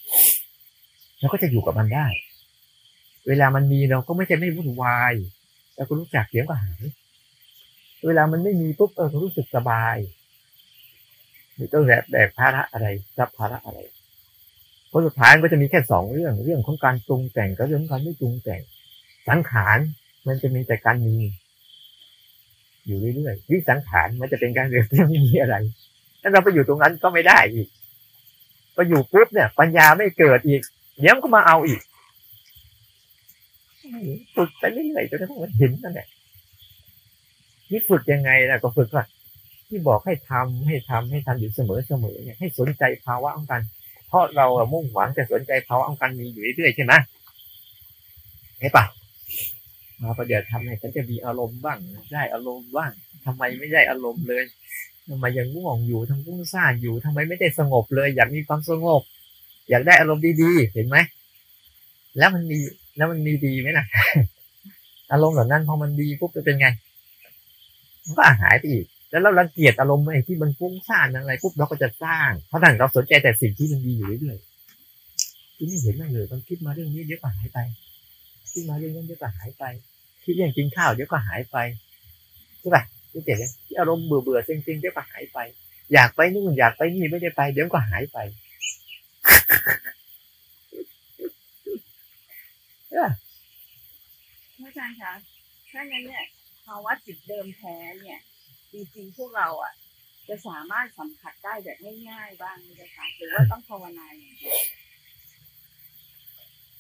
[1.19, 2.08] เราก็จะอยู่กับมันได้
[3.28, 5.13] เวลามันมีเราก็ไม่ใช่ไม่วุ่นวาย
[5.75, 6.84] เราก็รู้จักเดี๋ยวก็หาย
[8.06, 9.97] เวลามันไม่มีปุ๊บเออก็รู้สึกสบาย
[11.56, 12.88] ไม่ต้องแบกแบกภาระอะไร
[13.20, 13.80] รับภาระอะไร
[14.89, 18.62] เพราะสุดท้ายก็จะมีแค่สองเรื่องเรื่องของการปรุงแต่งกับเรื่องของการไม่ปรุงแต่ง
[19.30, 19.78] สังขาร
[20.28, 21.18] มันจะมีแต่การมี
[22.86, 25.56] อยู่เรื่อยๆวิสังขารมันจะเป็นการเรียนที่ไม่มีอะไร
[26.22, 27.68] ถ้าเราไปอยู่ตรงนั้นก็ไม่ได้อีก
[28.74, 30.62] ไปอยู่ปุ๊บเนี่ย ปัญญาไม่เกิดอีก
[31.00, 31.82] เดี๋ยวมันก็มาเอาอีก
[34.36, 36.08] ฝึกไปเรื่อยๆจนกระทั่งมันเห็นนั่นแหละ
[37.72, 39.04] นี่ฝึกยังไงนะก็ฝึกว่า
[39.67, 43.62] ที่บอกให้ทำให้ทำให้ทำอยู่เสมอเสมอเนี่ยให้สนใจภาวะของกัน
[44.08, 46.93] เพราะเรามุ่งหวังจะสนใจภาวะของกันมีอยู่เรื่อยๆใช่ไหม
[48.60, 48.86] เห็นปะ
[50.01, 51.78] มาประเดี๋ยวทำให้ฉันจะมีอารมณ์บ้าง
[52.13, 52.91] ได้อารมณ์บ้าง
[53.25, 54.43] ทำไมไม่ได้อารมณ์เลย
[55.10, 59.01] ทำไมยังง่วงอยู่ทั้งฟุ้งซ่านอยู่ทำไมไม่ได้สงบเลย อยากมีความสงบ
[59.69, 60.97] อยากได้อารมณ์ดีๆเห็นไหม
[62.17, 62.60] แล้วมันมี
[62.97, 63.86] แล้วมันมีดีไหมนะ
[65.12, 66.67] อารมณ์เหล่านั้นพอมันดีปุ๊บจะเป็นไง
[68.06, 77.60] มันก็หายไปอีก แล้วเรารังเกียจอารมณ์ไอ้ที่มันฟุ้งซ่านอะไรปุ๊บเราก็จะสร้างเพราะนั้นเราสนใจแต่สิ่งที่มันดีอยู่เรื่อยๆที่ไม่เห็นมันเลยมันคิดมาเรื่องนี้เดี๋ยวก็หายไป
[78.51, 79.63] คิดมาเรื่องนั้นเดี๋ยวก็หายไป
[80.23, 81.58] คิดเรื่องกินข้าวเดี๋ยวก็หายไป
[82.60, 85.39] ใช่ป่ะที่เจ็บเลยที่อารมณ์เบื่อเบื่อๆเซ็งเดี๋ยวก็หายไป
[85.93, 88.17] อยากไปนู่นอยากไปนี่ไม่ได้ไป เดี๋ยวก็หายไป
[94.62, 95.13] อาจารย์คะ
[95.71, 96.23] ถ้างั้นเนี่ย
[96.65, 98.19] ภาวะจิตเดิมแท้เนี่ย
[98.76, 99.74] จริงๆพวกเราอะ
[100.28, 101.78] จะสามารถสัมผัสได้แบบ
[102.10, 104.60] ง่ายๆบ้างไหมคะหรือว่าต้องภาวนาอย่างเดียว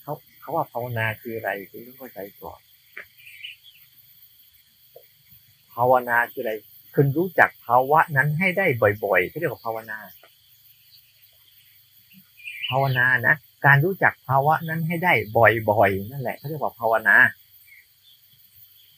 [0.01, 2.59] เขาเขาว่าภาวนาคืออะไรคุณต้องเข้าใจก่อน
[5.73, 6.53] ภาวนาคืออะไร
[6.95, 8.65] คุณรู้จักภาวะนั้นให้ได้
[9.03, 9.97] บ่อยๆเขาเรียกว่าภาวนา
[12.69, 17.15] ภาวนานะการรู้จักภาวะนั้นให้ได้บ่อยๆนั่นแหละเขาเรียกว่าภาวนา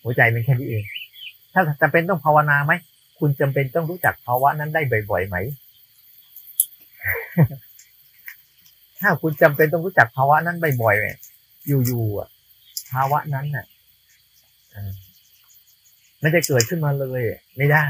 [0.03, 0.83] หัวใจเป็นแค่นี้เอง
[1.57, 2.73] ถ้าจำเป็นต้องภาวนาไหม
[3.19, 5.35] คุณจำเป็นต้องรู้จักภาวะนั้นได้บ่อยๆไหม
[9.01, 11.17] ถ้าคุณจำเป็นต้องรู้จักภาวะนั้นบ่อยๆเนี่ย
[11.67, 12.29] อยู่ๆอะ
[12.93, 13.65] ภาวะนั้นน่ะ
[16.21, 17.21] มันจะเกิดขึ้นมาเลย
[17.57, 17.87] ไม่ได้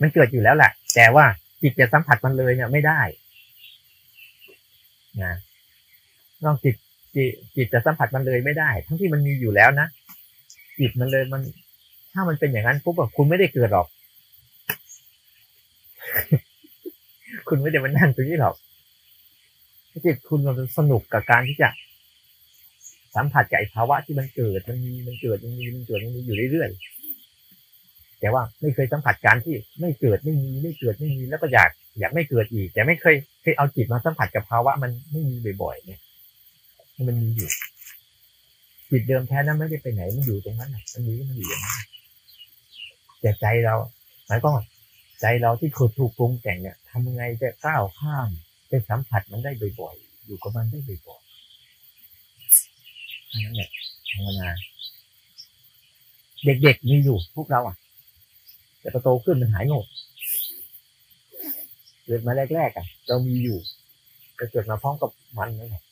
[0.00, 1.24] มันเกิดอยู่แล้วแหละ แต่ว่า
[1.62, 3.00] จิตจะสัมผัสมันเลยเนี่ยไม่ได้
[5.22, 5.34] นะ
[6.44, 6.74] นอกจิต
[7.14, 9.86] จิตจิตจะสัมผัสมันเลยไม่ได้ ทั้งที่มันมีอยู่แล้วนะ
[10.78, 11.42] จิตมันเลยมัน
[12.18, 13.86] ถ้ามันเป็นอย่างนั้นปุ๊บอะคุณไม่ได้เกิดหรอก
[17.48, 18.54] คุณไม่ได้มานั่งตรงนี้หรอก
[20.04, 21.68] จิตคุณมันสนุกกับการที่จะ
[23.14, 36.00] สัมผัสกับไอ้ภาวะที่มันเกิดมันมีมันเกิดมันมีมันเกิดมันมีอยู่เรื่อยๆแต่ว่าไม่เคยสัมผัสการที่ไม่เกิดไม่มีไม่เกิดไม่มีแล้วก็อยากอยากไม่เกิดอีก แต่ไม่เคยเคยเอาจิตมาสัมผัสกับภาวะมันไม่มีบ่อยๆเนี่ย
[37.08, 37.50] มันมีอยู่
[38.90, 41.97] จิตเดิมแท้นั้นไม่ได้ไปไหนมันอยู่ตรงนั้นนะมันมีมันอยู่อย่างนั้น
[43.20, 43.74] แต่ใจเรา
[44.26, 44.50] หมายก็
[45.20, 48.28] ใจเราที่เคยถูกปรุงแต่งเนี่ยทำยังไงจะก้าวข้าม
[48.68, 49.50] ไปสัมผัสมันได้
[49.80, 51.28] บ่อยๆ อยู่กับมันได้บ่อยๆ
[53.30, 53.70] อันนั้นแหละ
[54.10, 54.48] ภาวนา
[56.44, 57.76] เด็กๆมีอยู่พวกเราอะ
[58.80, 59.86] แต่พอโตขึ้นมันหายหมด
[62.04, 63.58] เกิดมาแรกๆอะ เรามีอยู่
[64.38, 65.82] ก็เกิดมาพร้อมกับมันนั่นแหละ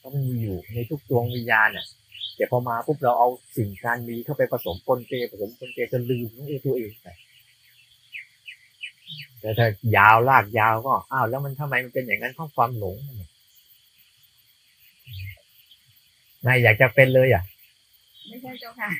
[0.00, 1.86] ก็มันมีอยู่ในทุกดวงวิญญาณอะ
[2.36, 6.26] แต่พอมาปุ๊บเราเอาสิ่งการมีเข้าไปผสมปนเปผสมปนเปจนลืม
[6.64, 7.06] ตัวเองไป
[9.40, 12.96] แต่ถ้ายาวลากยาวก็อ้าวแล้วมันทำไมมันเป็นอย่างนั้นเพราะความหลง
[16.46, 17.42] นายอยากจะเป็นเลยอะ
[18.28, 18.90] ไม่ใช่เจ้าค่ะ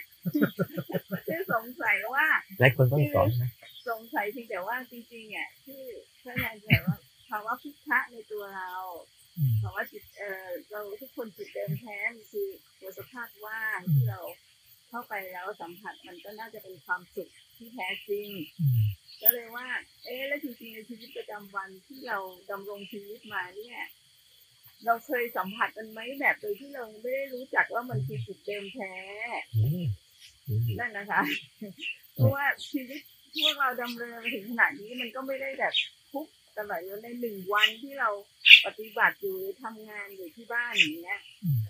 [1.26, 2.26] คือสงสัยว่า
[2.58, 3.50] หลายคนต้องสอนนะ
[3.88, 5.82] สงสัยเพียงแต่ว่าจริงๆอะที่
[6.22, 6.96] พระอาจารย์บอกว่า
[7.28, 8.70] ภาวะพุทธะในตัวเรา
[9.36, 12.48] อืมภาวะจิตเออเราทุกคนจิตเดิมแท้มันคือ
[12.80, 14.20] ตัวสภาพว่างที่เรา
[14.88, 18.28] เข้าไปแล้วสัมผัสมันก็น่าจะเป็นความสุขที่แท้จริง
[18.60, 18.82] อืม
[19.22, 19.66] ก็เลยว่า
[20.04, 22.18] เอ๊ะแล้วจริงๆในชีวิตประจำวันที่เรา
[22.50, 23.78] ดำรงชีวิตมาเนี่ย
[24.84, 28.92] เราเคยสัมผัสมันไหมแบบโดยที่เราไม่ได้รู้จักว่ามันคือจิตเดิมแท้
[29.56, 29.84] อืม
[30.48, 31.22] อืมนั่นนะคะ
[32.14, 33.00] เพราะว่าชีวิต
[33.40, 36.01] พวกเราดำเนินมาถึงขนาดนี้มันก็ไม่ได้แบบทุกข์
[36.58, 38.10] ตลอดในหนึ่งวันที่เรา
[38.66, 41.20] ปฏิบัติอยู่หรือทำงานอยู่ที่บ้านอย่างเงี้ย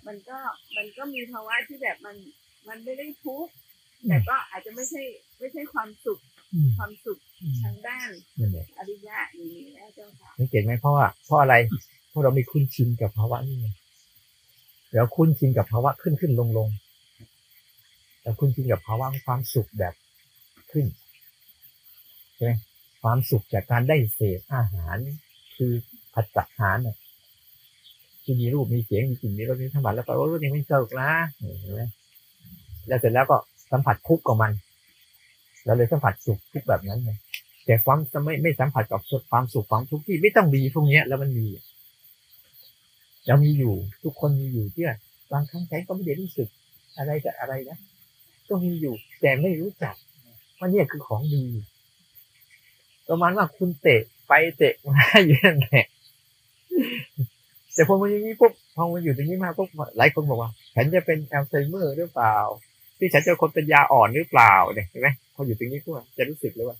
[0.07, 0.39] มันก็
[0.77, 2.17] มันก็มีภาวะที่แบบมัน
[2.69, 3.53] มันไม่ได้ทุกข์
[4.09, 5.03] แต่ก็อาจจะไม่ใช่
[5.39, 6.21] ไม่ใช่ความสุข
[6.55, 11.55] อืมความสุขอืมทางด้านนั่นแหละอริยะอย่างนี้นะเจ้าค่ะสังเกตไหมเพราะว่าเพราะอะไร
[12.09, 13.69] เพราะเราไม่คุ้นชินกับภาวะนี้ไง
[14.95, 16.69] เราคุ้นชินกับภาวะขึ้นขึ้นลงลง
[18.23, 19.95] เราคุ้นชินกับภาวะของความสุขแบบ
[20.73, 20.87] ขึ้น
[22.35, 22.53] ใช่ไหม
[23.03, 24.97] ความสุขจากการได้เสพอาหาร
[25.57, 25.73] คือ
[26.15, 26.97] ผัสสะอาหารเนี่ย
[28.23, 31.83] ที่มีรูปมีเสียงมีกลิ่นมีรสมีสัมผัสแล้วก็โอ้รสนี้ไม่สนุกนะเห็นไหม
[32.89, 33.37] แล้วเสร็จแล้วก็
[33.71, 34.53] สัมผัสทุกข์กับมัน
[35.65, 37.11] เราเลยสัมผัสสุขทุกแบบนั้นไง
[37.65, 41.47] แต่ความไม่ไม่สัมผัสกับความสุขความทุกข์ที่ไม่ต้องมีพวกนี้ยแล้วมันมี
[43.27, 44.85] เรามีอยู่ทุกคนมีอยู่ที่
[45.33, 46.49] บางครั้งใจก็ไม่ได้รู้สึก
[46.99, 47.79] อะไรกับอะไรนะ
[48.49, 49.95] ก็มีอยู่แต่ไม่รู้จัก
[50.59, 51.43] ว่าเนี่ยคือของดี
[53.09, 55.87] ประมาณว่าคุณเตะไปเตะมาอยู่นั่นแหละ
[57.75, 62.37] แต่พอมันอย่างนี้ปุ๊บพอมันอยู่ตรงนี้มาปุ๊บหลายคนบอกว่า ฉันจะเป็นอัลไซเมอร์หรือเปล่า
[62.99, 66.77] ที่ฉันจะคนปัญญาอ่อนหรือเปล่าเนี่ยเห็นไหมพออยู่ตรงนี้ปุ๊บจะรู้สึกเลยว่า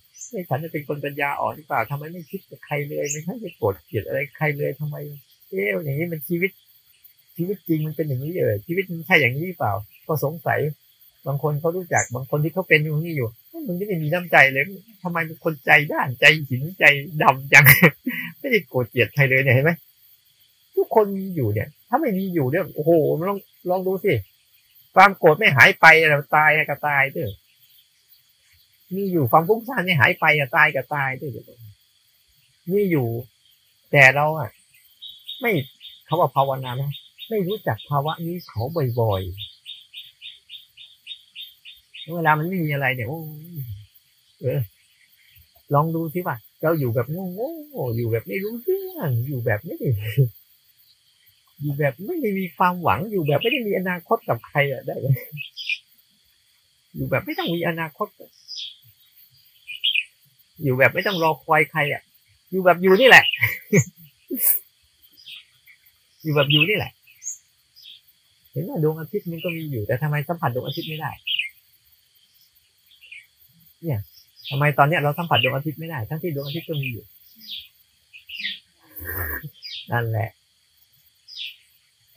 [0.49, 4.95] ฉันจะเป็นคนปัญญาอ่อนหรือเปล่าทำไมไม่คิดกับใครเลยไม่ใช่ไปโกรธเกลียดอะไรใครเลยทำไม
[5.49, 6.51] เอ๊ะอย่างนี้มันชีวิต
[7.35, 9.73] ชีวิตจริงมันเป็นอย่างนี้เออชีวิตมันใช่อย่างนี้หรือเปล่า
[10.07, 10.59] ก็สงสัย
[11.27, 13.29] บางคนเขารู้จักบางคนที่เขาเป็นอยู่นี่อยู่
[13.67, 14.63] มึงไม่มีน้ำใจเลย
[15.03, 16.83] ทำไมเป็นคนใจด้านใจหินใจ
[17.23, 17.65] ดำจัง
[18.39, 19.71] ไม่ได้โกรธเกลียดใครเลยเนี่ยเห็นไหม
[20.75, 22.91] ทุกคนมีอยู่เนี่ย ถ้าไม่มีอยู่เนี่ยโอ้โห
[23.27, 23.37] ลอง
[23.69, 24.13] ลองดูสิ
[24.95, 27.31] ความโกรธไม่หายไปเราตายก็ตายเด้อ
[28.95, 31.31] มีอยู่ความฟุ้งซ่านไม่หายไปก็ตายก็ตายเด้อ
[32.71, 33.07] มีอยู่
[33.91, 34.49] แต่เราอะ
[35.41, 35.51] ไม่
[36.05, 36.83] เขาว่าภาวนาไหม
[37.29, 38.61] ไม่รู้จักภาวะนี้เขา
[38.99, 39.52] บ่อยๆ
[42.15, 43.19] เวลามันไม่มีอะไรเนี่ยโอ้
[44.41, 44.59] เออ
[45.73, 49.87] ลองดูสิว่าเราอยู่แบบโง่ๆอยู่แบบไม่รู้เรื่องอยู่แบบไม่ได้
[51.61, 55.07] อยู่แบบไม่ได้มีความหวังอยู่แบบไม่ได้มีอนาคตกับใครอะได้ไหม
[56.95, 58.07] อยู่แบบไม่ต้องมีอนาคต
[60.63, 62.01] อยู่แบบไม่ต้องรอคอยใครอะ
[62.51, 63.23] อยู่แบบอยู่นี่แหละ
[66.23, 66.91] อยู่แบบอยู่นี่แหละ
[68.51, 71.11] เห็นว่าดวงอาทิตย์มันก็มีอยู่แต่ทำไมสัมผัสดวงอาทิตย์ไม่ได้
[73.83, 73.99] เนี่ย
[74.49, 77.05] ทำไมตอนเนี้ยเราสัมผัสดวงอาทิตย์ไม่ได้ ทั้งที่ดวงอาทิตย์ก็มีอยู่
[79.91, 80.29] นั่นแหละ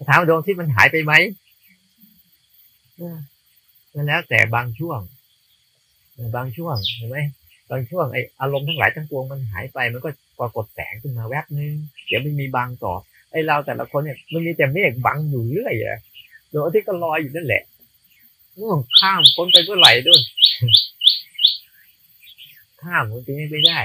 [0.09, 1.13] ถามดวงอาทิตย์มันหายไปไหม
[3.95, 5.01] นั่นแล้วแต่บางช่วง
[6.37, 7.19] บางช่วงเห็นไหม
[7.71, 11.75] บางช่วงไออารมณ์ทั้งหลายทั้งปวงมันหายไป มันก็ปรากฏแสงขึ้นมาแวบนึง
[12.07, 12.95] เดี๋ยวมันมีบางต่อ
[13.31, 16.01] ไอเราแต่ละคนเนี่ยมันมีแต่เมฆบังอยู่เรื่อยอะ
[16.53, 17.63] ดวงอาทิตย์ก็ลอยอยู่นั่นแหละ
[18.61, 20.21] ง่วงข้ามคนไปเมื่อไหร่ด้วย
[22.87, 23.81] ข้ามมันจะไม่ได้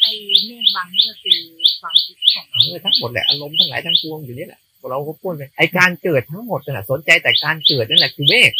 [0.00, 0.12] ไอ้
[0.46, 1.38] เมฆบังนี่ก็คือ
[1.80, 8.52] ความคิดของเราเออทั้งหมดแหละอารมณ์ทั้งหลายทั้งปวงอยู่นี่แหละเราก็พูดไปไอการเกิดทั้งหมดน่ะสนใจแต่การเกิดนั่นแหละคือเมฆ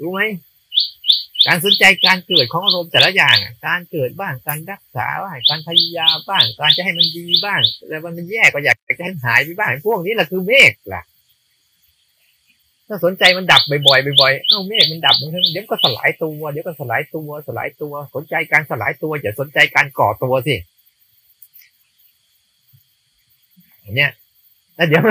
[0.00, 0.20] รู้ไหม
[1.46, 3.36] การสนใจการเกิดของอารมณ์แต่ละอย่าง
[3.66, 11.02] การเกิดบ้าง การรักษาบ้าง การพยายามบ้าง การจะให้มันดีบ้าง แล้วมันแย่ก็อยากจะให้หายไปบ้าง พวกนี้แหละคือเมฆล่ะ
[12.88, 20.54] ถ้าสนใจมันดับบ่อยๆบ่อยๆเอ้าเมฆมันดับมันเดี๋ยวก็สลายตัว เดี๋ยวก็สลายตัวสลายตัว สนใจการสลายตัวอย่าสนใจการก่อตัวสิ
[23.80, 24.10] อย่างเนี้ย
[24.76, 25.02] แล้วเดี๋ยว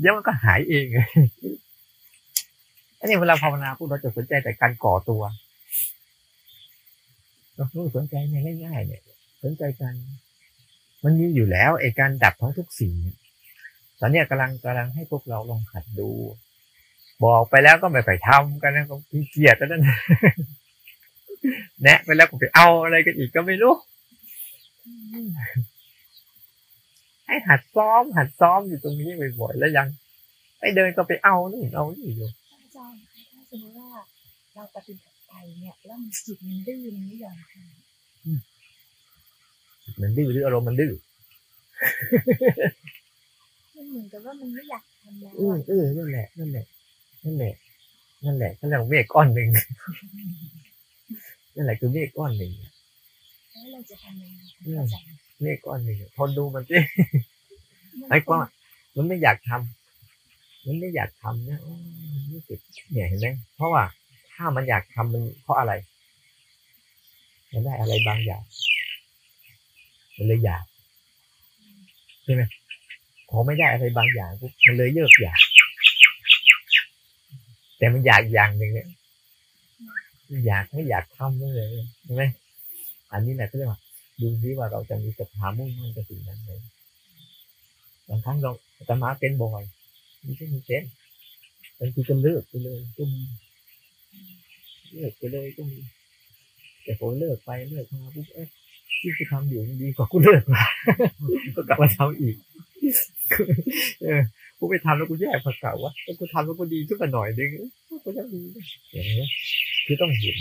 [0.00, 0.84] เดี๋ยวมันก็หายเอง
[2.98, 5.22] อันนี้เวลาภาวนาพวกเราจะสนใจแต่การก่อตัว
[7.54, 7.64] เรา
[7.96, 8.14] สนใจ
[8.64, 9.02] ง่ายๆเนี่ย
[9.42, 9.94] สนใจกัน
[11.04, 12.92] มันมีอยู่แล้วไอ้การดับของทุกสิ่ง
[14.04, 16.10] ตอนนี้กำลังกำลังให้พวกเราลองหัดดู
[17.24, 19.82] บอกไปแล้วก็ไม่ไปทำกันนะก็ขี้เกียจแล้วนั่น
[21.82, 23.74] แนะไปแล้วก็ไปเอาอะไรกันอีกก็ไม่รู้
[27.26, 29.10] ให้หัดซ้อม หัดซ้อมอยู่ตรงนี้
[29.40, 29.88] บ่อยๆแล้วยัง
[30.60, 32.28] ไปเดินก็ไปเอานี่เอานี่อยู่
[32.62, 33.00] อาจารย์
[33.32, 33.90] ถ้าสมมติว่า
[34.54, 37.54] เราปฏิบัติไปเนี่ยแล้วมันจิตมันดื้อมันไม่ยอมท
[40.00, 43.01] มันดื้อหรืออารมณ์มันดื้อำ
[43.82, 46.66] มันเหมือนกับว่ามันไม่อยากทำแล้วเออเออนั่นแหละนั่นแหละ
[47.24, 47.54] นั่นแหละ
[48.24, 49.48] นั่นแหละก็เรียกว่าเมฆก้อนหนึ่ง
[51.54, 54.40] นั่นแหละคือเมฆก้อนหนึ่งแล้วเราจะทำยังไง
[54.78, 55.06] อาจารย์
[55.42, 56.78] เมฆก้อนหนึ่งทนดูมันสิ
[58.10, 58.46] ไอ้ก้อน
[58.96, 61.58] มันไม่อยากทำมันไม่อยากทำนะ
[62.32, 62.58] รู้สึก
[62.92, 63.26] เนี่ยเห็นไหม
[63.56, 63.82] เพราะว่า
[64.34, 65.72] ถ้ามันอยากทำมันเพราะอะไร
[67.52, 68.42] มันได้อะไรบางอย่าง
[70.16, 70.64] มันเลยอยาก
[72.24, 72.42] ใช่ไหม
[73.32, 74.30] พอไม่ได้อะไรบางอย่าง
[74.66, 75.40] มันเลยเยิกอยาก
[77.78, 78.88] แต่มันอยากอย่างหนึ่งเนี่ย
[80.46, 81.68] อยากไม่อยากทำเลย
[82.04, 82.22] ใช่ไหม
[83.12, 83.80] อันนี้แหละก็เรียกว่า
[84.20, 86.50] ดูซิว่าเราจะมีศรัทธามุ่งมั่นกับสิ่งนั้นไหม
[88.08, 88.50] บางครั้งเรา
[88.88, 89.64] จะมาเป็นบ่อย
[90.26, 90.82] นี่ก็มีเป็น
[91.78, 93.22] บางทีก็เลิกไปเลยก็มี
[94.92, 95.78] เลิกไปเลยก็มี
[96.82, 98.48] แต่พอเลิกไปเลิกมาปุ๊บเอ๊ะ
[99.00, 100.62] ที่กูทำอยู่มันดีกว่ากูเลิกมา
[101.54, 102.36] ก็กลับมาทำอีก
[104.58, 107.50] กูไปทำแล้วกูแย่กว่าเก่าวะแล้วกูทำแล้วกูดีขึ้นมาหน่อยนึง
[108.04, 108.40] กูจะดี
[108.92, 109.26] อย่างนี้
[109.86, 110.36] คือต้องเห็น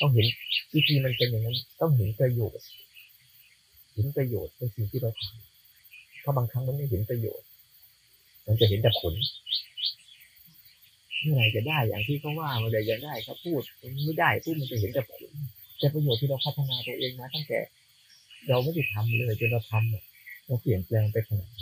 [0.00, 0.26] ต้องเห็น
[0.74, 2.66] วิธีมันเป็นอย่างนั้น ต้องเห็นประโยชน์
[3.92, 7.46] เห็นประโยชน์ในสิ่งที่เราทำเพราะบางครั้งมันไม่เห็นประโยชน์
[8.46, 9.14] มันจะเห็นแต่ผล
[11.20, 13.62] เมื่อไหร่จะได้อย่างที่เขาว่ามื่อไหร่จะได้เขาพูด
[14.04, 15.30] ไม่ได้พูดมันจะเห็นแต่ผล
[15.78, 17.60] แต่ประโยชน์ที่เราพัฒนาตัวเองมาตั้งแต่
[18.48, 20.15] เราไม่ได้ทำเลยจนเราทำ
[20.46, 21.52] เราเปลี่ยนแปลงไปขนาดไ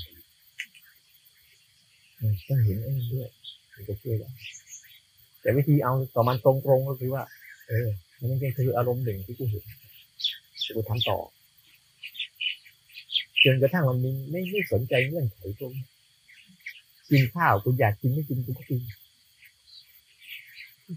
[2.20, 3.28] หนต้องเห็นไอ้นั่นด้วย
[3.72, 4.30] มันจะช่วยได้
[5.40, 7.22] แต่วิธีเอาต่อมันตรงๆก็คือว่า
[7.68, 9.64] เออมันเป็คืออารมณ์หนึ่งที่กูเห็น
[10.74, 11.18] กูทำต่อ
[13.44, 15.72] จนกระทั่งมันมีไม่ไม่สนใจเงื่อนไขตรง
[17.10, 18.80] กินข้าวกูอยากกินไม่กินกูก็กิน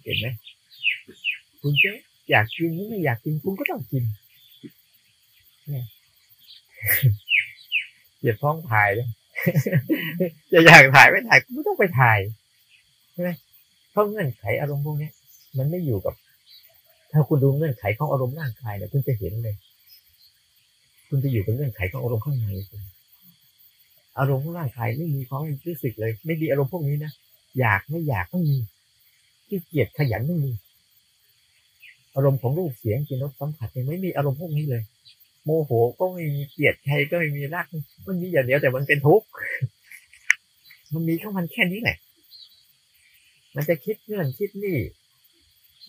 [0.03, 0.27] เห็นไหม
[1.61, 1.91] คุณจะ
[2.29, 4.03] อยากกินหรือไม่อยากกินคุณก็ต้องกิน
[5.67, 5.85] เนี่ย
[8.19, 9.07] เหยียดท้องถ่ายเลย
[10.51, 12.19] จะอยากถ่ายไม่ถ่ายก็ไม่ต้องไปถ่าย
[13.11, 13.29] ใช่ไหม
[13.91, 15.09] เพราะเงื่อนไขอารมณ์พวกนี้
[15.57, 16.13] มันไม่อยู่กับ
[17.11, 19.55] ถ้าคุณดูเงื่อนไขของอารมณ์ร่างกายเนี่ยคุณจะเห็นเลย
[21.09, 22.81] คุณจะอยู่กับเงื่อนไขของอารมณ์ข้างในคุณ
[24.19, 27.11] อารมณ์ของร่างกายไม่มีความรู้สึกเลย ไม่มีอารมณ์พวกนี้นะ
[27.59, 28.57] อยากไม่อยากไม่มี
[29.47, 30.51] ที่เกียจขยันไม่มี
[32.15, 34.83] อารมณ์ของรูปเสียงกลิ่นรสสัมผัสไม่มีอารมณ์พวกนี้เลย
[35.47, 37.65] โมโหก็ไม่มีเกลียดใครก็ไม่มีรัก
[38.07, 39.27] มันมีอย่างเดียวแต่มันเป็นทุกข์
[40.93, 41.97] มันมีของมันแค่นี้แหละ
[43.55, 44.77] มันจะคิดเงื่อนคิดนี่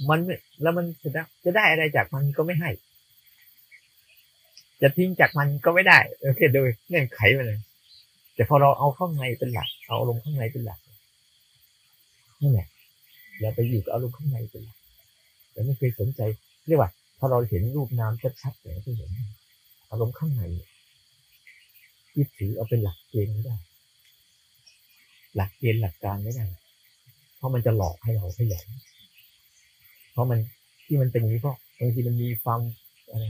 [0.08, 0.18] มัน
[0.62, 2.70] แล้วมันจะได้จะได้อะไรจากมันก็ไม่ให้
[4.82, 7.58] จะทิ้งจากมันก็ไม่ได้โอเคโดยเงื่อนไขไปเลย
[8.34, 10.80] แต่พอเราเอาข้างในเป็นหลัก เอาอารมข้างในเป็นหลัก
[12.40, 12.68] นี่นและ
[13.40, 14.78] เราไปอยู่กับอารมณ์ข้างในเป็นหลัก
[15.52, 16.20] แต่ไม่เคยสนใจ
[16.66, 19.10] เรียกว่าพอเราเห็นรูปนามชัดๆอย่างที่เห็น
[19.90, 20.42] อารมณ์ข้างใน
[22.16, 23.56] ยึดถือเอาเป็นหลักเกณฑ์ไม่ได้
[25.36, 26.44] หลักเกณฑ์หลักการไม่ได้
[27.36, 28.66] เพราะมันจะหลอกให้เราขยัน
[30.12, 30.38] เพราะมัน
[30.84, 32.60] ที่มันเป็นอย่างนี้เพราะบางทีมันมีความ
[33.10, 33.24] อะไร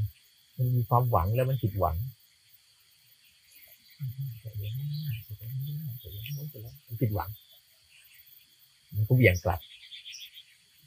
[0.56, 1.96] มันมีความหวังแล้วมันผิดหวัง
[6.86, 7.28] มันผิดหวัง
[8.94, 9.60] มันก็เบี่ยงกลับ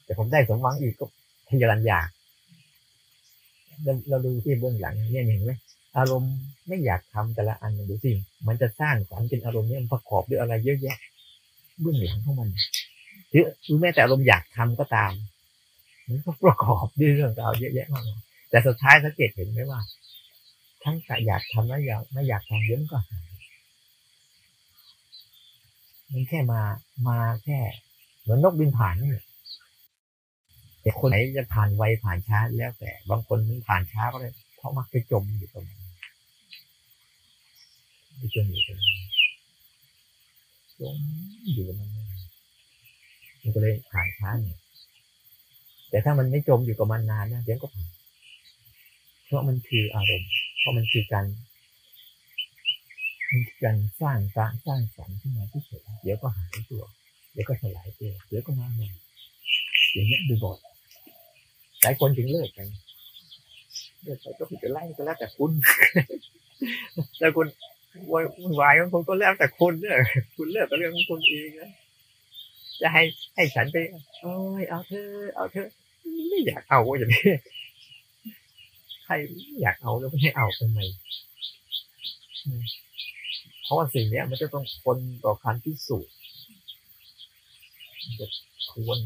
[0.06, 1.06] แต่ผมได้สมหวังอีกก็
[1.50, 2.08] ทยารันอยาก
[3.84, 5.52] เราเราดูที่เบื้องหลังเนี่ยเห็นไหม
[5.98, 6.34] อารมณ์
[6.68, 8.12] ไม่อยากทำแต่ละอันดูสิ
[8.48, 10.98] มันจะสร้างสรรค์เป็นอารมณ์เนี่ยมันประกอบด้วยอะไรเยอะแยะ
[11.82, 12.50] เบื้องหลังของมัน
[13.32, 15.12] หรือแม้แต่อารมณ์อยากทำก็ตาม
[16.08, 19.80] มันก็ประกอบด้วยเรื่องราวเยอะแยะมากมายแต่สุดท้ายสังเกตเห็นไหมว่า
[20.84, 20.96] ทั้ง
[21.28, 23.32] อยากทำและอยากไม่อยากทำเยอะก็หาย
[26.12, 26.62] มันแค่มา
[27.08, 27.60] มาแค่
[28.22, 29.10] เหมือนนกบินผ่านนี่
[30.82, 35.82] แต่คนไหนจะผ่านไวผ่านช้าแล้วแต่ บางคนมันผ่านช้าก็เลยเพราะมักไปจมอยู่ตรงนั้น
[38.18, 39.02] ไปจมอยู่ตรงนั้น
[40.80, 40.98] จม
[41.54, 41.92] อยู่ตรงนั้น
[43.42, 44.58] มันก็เลยผ่านช้าเนี่ย
[45.90, 47.90] แต่ถ้ามันไม่จมอยู่กับมันนานนะเดี๋ยวก็ผ่าน
[49.26, 50.30] เพราะมันคืออารมณ์
[50.60, 51.26] เพราะมันคือการ
[53.32, 56.84] มันคือการสร้างสร้างสร้างสรรค์ขึ้นมาที่เฉยเดี๋ยวก็หายตัว
[57.34, 58.90] เดี๋ยวก็สลายตัวเดี๋ยวก็มาใหม่
[59.94, 60.71] อย่างเงี้ยบ่อยๆ
[61.82, 62.68] หลายคนถึงเลิกกัน
[64.04, 65.52] เลิกไปก็ผิดไล่ก็แล้วแต่คุณ
[67.20, 67.48] แต่คุณ
[68.12, 68.24] วาย
[68.60, 69.96] วายของคุณก็แล้วแต่คุณเนี่ย
[70.36, 71.72] คุณเลิกก็เรื่องของคุณเองนะ
[72.82, 73.04] จะให้
[73.36, 73.78] ให้ฉันไป
[74.22, 75.68] โอ้ยเอาเธอ เอาเธอ
[76.30, 77.24] ไม่อยากเอาอย่างนี้
[79.06, 79.14] ใคร
[79.62, 80.80] อยากเอาแล้วไม่ให้เอาทำไม
[83.64, 86.14] เพราะว่าสิ่งนี้มันจะต้องคนต่อการพิสูจน์
[88.20, 88.28] จะ
[88.72, 89.00] ควร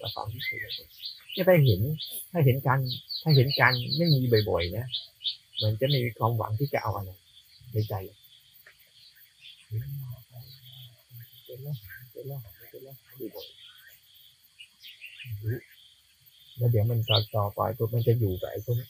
[0.00, 0.92] ต่อการพิสูจน์
[1.36, 1.80] จะได้เห็น
[2.30, 2.78] ถ้าเห็นการ
[3.22, 4.20] ถ้าเห็นการไม่มี
[4.50, 4.86] บ่อยๆนะ
[5.62, 7.10] มันจะมีความหวังที่จะเอาอะไร
[7.72, 7.94] ในใจ
[11.44, 11.72] เป็นแล้
[16.66, 18.88] วเดี๋ยวมันต่อต่อไปตัวมันจะอยู่กับไอ้ตัวนี้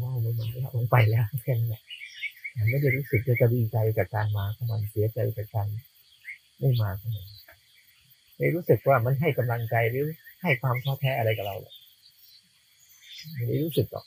[0.00, 0.34] ว้าวมัน
[0.76, 1.82] มันไปแล้วแค่นั้นแหละ
[2.56, 5.66] มันไม่ได้รู้สึกจะดีใจกับการมาของมันเสียใจกับการ
[6.58, 7.26] ไม่มาของมัน
[8.36, 10.06] ไม่รู้สึกว่ามันให้กำลังใจหรือ
[10.42, 11.74] ให้ความท้อแท้อะไรกับเราเลย
[13.32, 14.06] ไม่ได้รู้สึกหรอก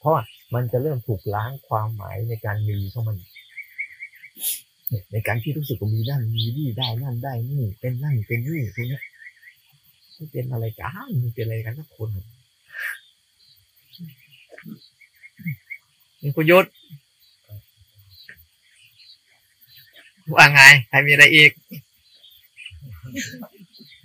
[0.00, 0.14] เพราะ
[0.54, 3.16] มันจะเริ่มถูกล้างความหมายในการมีของมัน
[5.12, 9.00] ในการที่รู้สึกว่ามีนั่นมีนี่ได้นั่นได้นี่ เป็นนั่นเป็นนี่พวกนี้
[10.14, 12.08] ไม่เป็นอะไรกันไม่เป็นอะไรกันทุกคน
[16.22, 16.66] นี่คุณยศ
[20.34, 21.50] ว่าไงใครมีอะไรอีก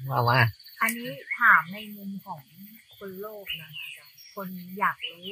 [0.09, 0.39] ว่ามา
[0.81, 1.09] อันนี้
[1.39, 2.41] ถามในมุมของ
[2.97, 4.47] คนโลกนะคะอาจารย์คน
[4.79, 5.27] อยากรู้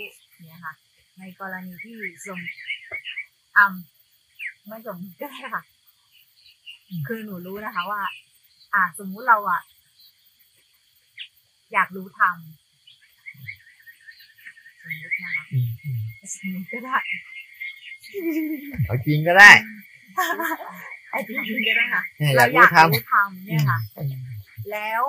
[0.47, 0.74] เนี่ยค่ะ
[1.20, 2.39] ในกรณีที่สม
[3.58, 5.64] อ่ำไม่สมก็ได้ค่ะ
[7.08, 8.02] คือหนูรู้นะคะว่า
[8.74, 9.62] อ่าสมมุติเราอะ
[11.74, 12.32] อยากรู้ทำ
[14.82, 16.00] สมมตินะคะอืมอืม
[16.36, 16.97] สมมติก็ได้
[18.86, 19.52] เอาจริงก็ได้
[21.12, 25.04] ไอ้จริงๆก็ได้ค่ะเนี่ยอเรายากอรู้ทยากรู้ทำเนี่ยค่ะำแล้ว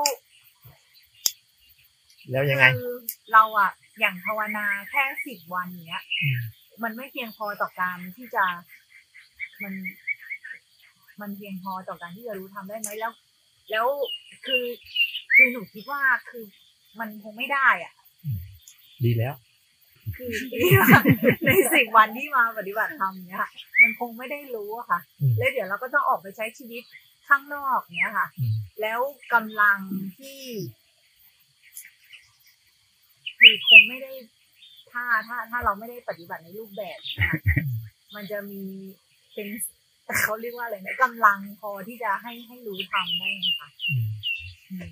[2.31, 2.95] แล้วยังไง คือ
[3.33, 6.41] เราอะอย่างภาวนาแค่สิบวันเนี้ย อืม
[6.83, 8.45] มันไม่เพียงพอต่อการที่จะ
[9.63, 9.75] มัน
[11.21, 13.13] มันเพียงพอต่อการที่จะรู้ทำได้ไหมแล้ว
[13.71, 13.87] แล้ว
[14.47, 14.65] คือ
[15.35, 16.45] คือหนูคิดว่าคือ
[17.01, 17.93] มันคงไม่ได้อะ
[19.05, 19.35] ดีแล้ว
[20.17, 20.33] คือ
[21.45, 23.51] ในสิบวันที่มาปฏิบัติธรรมเนี้ยค่ะ
[23.83, 26.83] มันคงไม่ได้รู้อะค่ะ อืม แล้วเดี๋ยวเราก็ต้องออกไปใช้ชีวิต
[27.29, 29.01] ข้างนอกเนี้ยค่ะ อืม แล้ว
[29.33, 29.79] กำลัง
[30.19, 30.41] ที่
[33.41, 34.13] คือคงไม่ได้
[34.93, 37.39] ถ้าถ้าถ้าเราไม่ได้ปฏิบัติในรูปแบบนะคะ
[38.15, 38.63] มันจะมี
[39.35, 39.49] เป็น
[40.25, 44.11] เขาเรียกว่าอะไรนะกำลังพอที่จะให้ให้รู้ทำได้ไหมคะอืม
[44.71, 44.91] อืม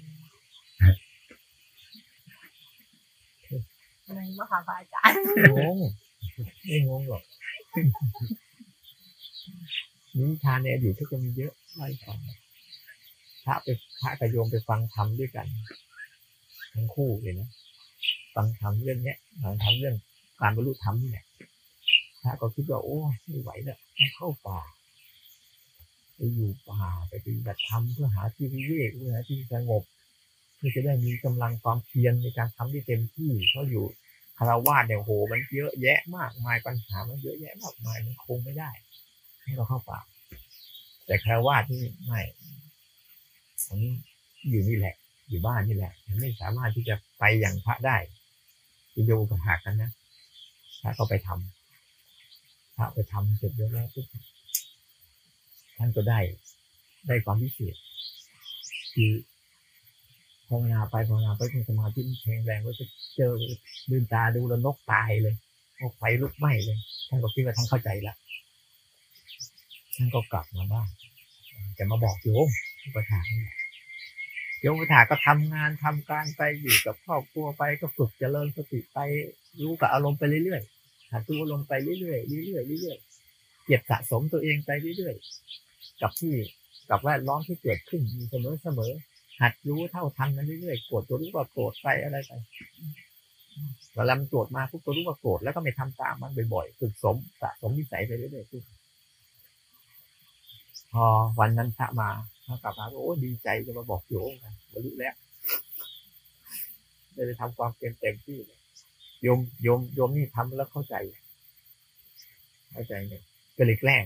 [4.16, 5.16] งงปะคะพระอาจารย์
[5.58, 5.76] งง
[6.66, 7.22] ไม่งงหรอก
[10.16, 12.18] นิทานในอดีตก็จะมีเยอะไล่ฟัง
[13.44, 13.68] พระไป
[14.00, 15.46] พระกับโยมไปฟังธรรมด้วยกัน
[16.74, 17.48] ทั้งคู่เลยนะ
[18.40, 19.94] ฟังธรรมเรื่องเนี้ยฟังธรรมเรื่อง
[20.40, 21.24] การบรรลุธรรมนี่แหละ
[22.22, 24.60] พระก็คิดว่าโอ้ไม่ไหวแล้วต้องเข้าป่า
[26.14, 29.82] ไปอยู่ป่าไปปฏิบัติธรรมเพื่อหาที่วิเวกเพื่อหาที่สงบ
[30.56, 33.84] เพื่อจะได้มีกำลังความเพียรในการทำที่เต็มที่เพราะอยู่
[34.38, 38.70] คารวาสเนี่ยโหมันเยอะแยะมากมายปัญหามันเยอะแยะมากมายมันคงไม่ได้
[39.42, 40.00] ให้เราเข้าป่า
[41.06, 42.20] แต่คารวาสนี่ไม่
[43.66, 43.80] ผม
[44.48, 44.94] อยู่นี่แหละ
[45.28, 47.96] อยู่บ้านนี่แหละมันไม่สามารถที่จะไปอย่างพระได้
[48.98, 49.90] ที่โยกหักกันนะ
[50.82, 54.06] พระก็ไปทำพระไปทำเสร็จเรียบร้อยปุ๊บ
[55.76, 56.20] ท่านก็ได้
[57.06, 57.76] ได้ความพิเศษ
[58.94, 59.12] คือ
[60.48, 62.84] ภาวนาไปภาวนาไปเป็นสมาธิแข็งแรงก็จะ
[63.16, 63.32] เจอ
[63.90, 65.34] ลืมตาดูแล้วนกตายเลย
[65.80, 66.78] นกไฟลุกไหม้เลย
[67.08, 68.14] ท่านก็คิดว่าท่านเข้าใจละ
[69.96, 70.88] ท่านก็กลับมาบ้าน
[71.78, 72.48] จะมาบอกโยม
[72.82, 73.56] อุปถากนี่แหละ
[74.60, 78.98] โยมอุปถาก็ทำงานทำการไปอยู่กับครอบครัวไปก็ฝึกเจริญสติไป
[79.60, 86.34] รู้กับอารมณ์ไปเรื่อยๆหัดดูอารมณ์ไปเรื่อยๆเรื่อยๆเรื่อยๆเก็บสะสมตัวเองไปเรื่อยๆกับที่
[86.90, 88.92] กับแวดล้อมที่เกิดขึ้นอยู่เสมอ
[89.40, 92.32] หัดรู้เท่าทันมันเรื่อยๆโกรธตัวรู้ว่าโกรธไปอะไรไป
[93.94, 98.52] เวลามันโกรธมาปุ๊บก็รู้ว่าโกรธแล้วก็ไม่ทำตามมันบ่อยๆฝึกสมสะสมนิสัยไปเรื่อยๆ
[100.92, 101.04] พอ
[101.38, 102.10] วันนั้นพระมา
[102.48, 105.14] เขากลับมาโอ้ดีใจจะมาบอกโยมกันบรรลุแล้ว
[107.14, 108.58] ได้ไปทำความเต็มเต็มที่เลย
[109.22, 110.94] โยมโยมโยมนี่ทำแล้วเข้าใจ
[112.72, 113.22] เข้าใจเนี่ย
[113.56, 114.04] ก็เลยแกล้ง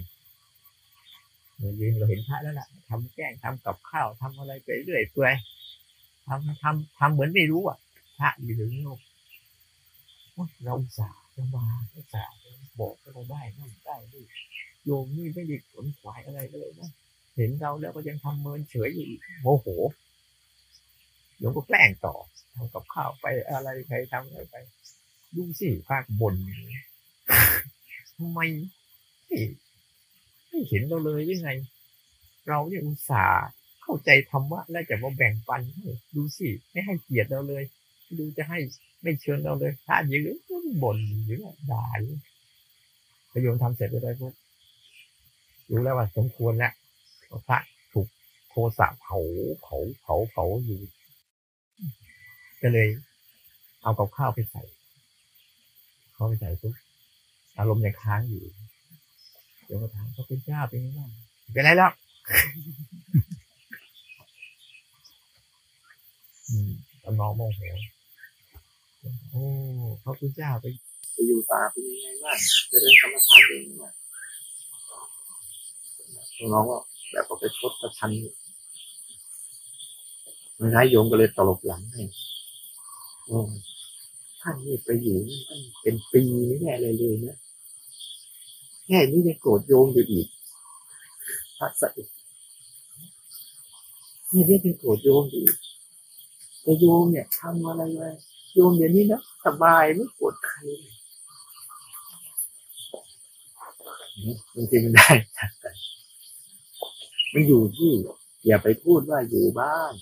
[1.59, 5.35] เรายืนเราเห็นพระแล้วล่ะทำแกล้งทำกับข้าวทำอะไรไปเรื่อยเปื่อย
[6.27, 7.79] ทำทำทำเหมือนไม่รู้อะ
[8.19, 8.99] พระอยู่ถึงโลก
[10.33, 12.37] โอเราสาจะมาอุตส่าห์
[12.81, 14.25] บอกให้เราได้นั่นได้นี่
[14.85, 16.91] โยมนี่ไม่ได้ขนขวายอะไรเลยนะ
[17.37, 19.67] เห็นเราแล้วก็ยังทำเมินเฉยอยู่อีกโมโห
[21.39, 22.15] โยมก็แกล้งต่อ
[22.55, 24.55] ทำกับข้าวไปอะไรใครทำอะไรไป
[25.37, 26.35] ดูสิภาคบน
[28.17, 28.41] ทำไม
[29.27, 29.39] ไม่
[30.49, 31.51] ไม่เห็นเราเลยยังไง
[32.49, 33.47] เราเนี่ยอุตส่าห์
[33.83, 37.63] เข้าใจธรรมะแล้วจะมาแบ่งปันให้ดูสิไม่ให้เกียรติเราเลย
[38.19, 38.59] ดูจะให้
[39.03, 40.19] ไม่เชิญเราเลยพระยื
[40.63, 42.17] นบ่นอยู่เนี่ยด่าอยู่
[43.31, 44.35] พอโยมทำเสร็จเรียบร้อยปุ๊บ
[45.71, 46.73] รู้แล้วว่าสมควรแล้ว
[47.49, 47.59] พระ
[47.93, 48.09] ถูก
[48.49, 49.19] โทสะเผา
[49.63, 50.81] เผาเผาเผาอยู่
[52.63, 52.89] ก็เลย
[53.83, 54.63] เอากับข้าวไปใส่
[56.13, 56.75] เขาไปใส่ปุ๊บ
[57.59, 58.43] อารมณ์ยังค้างอยู่
[59.67, 61.11] โยวมก็ถามพระคุณเจ้าเป็นยังไงบ้าง
[61.53, 61.93] เป็นไรแล้ว
[66.49, 66.71] อืม
[67.03, 67.61] ตอนน้องโมโห
[69.31, 69.45] โอ้
[70.03, 70.67] พระพุทธเจ้าไป
[71.13, 72.37] ไปอยู่ป่าเป็นยังไงบ้าง
[72.71, 73.85] จะเรียนกรรมฐานเป็นยังไง
[76.55, 76.79] น้องก็
[77.13, 78.11] แบบก็ไปชดประชัน
[80.59, 82.03] มันนายโยมก็เลยตลบหลังให้
[83.25, 83.39] โอ้
[84.41, 87.37] ท่านนี่ไปอยู่ตั้งเป็นปีไม่แน่เลยเลยนะ
[88.87, 90.27] แค่นี้ยังโกรธโยมอยู่อีก
[91.59, 95.45] พระสัตว์นี่ยังโกรธโยมอยู่
[96.63, 98.09] แต่โยมเนี่ยทำอะไรไว้
[98.55, 100.71] โยมเดี๋ยวนี้นะสบายไม่ปวดใครย
[104.55, 105.11] บางทีมันได้
[107.33, 107.93] มันอยู่ที่
[108.47, 109.93] อย่าไปพูดว่าอยู่บ้าน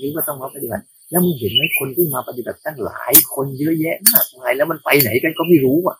[0.00, 5.96] นี่ก็ต้องมาปฏิบัติ แล้วมึงเห็นไหมคนที่มาปฏิบัติตั้งหลาย คนเยอะแยะมากมายแล้วมันไปไหนกันก็ไม่รู้อะ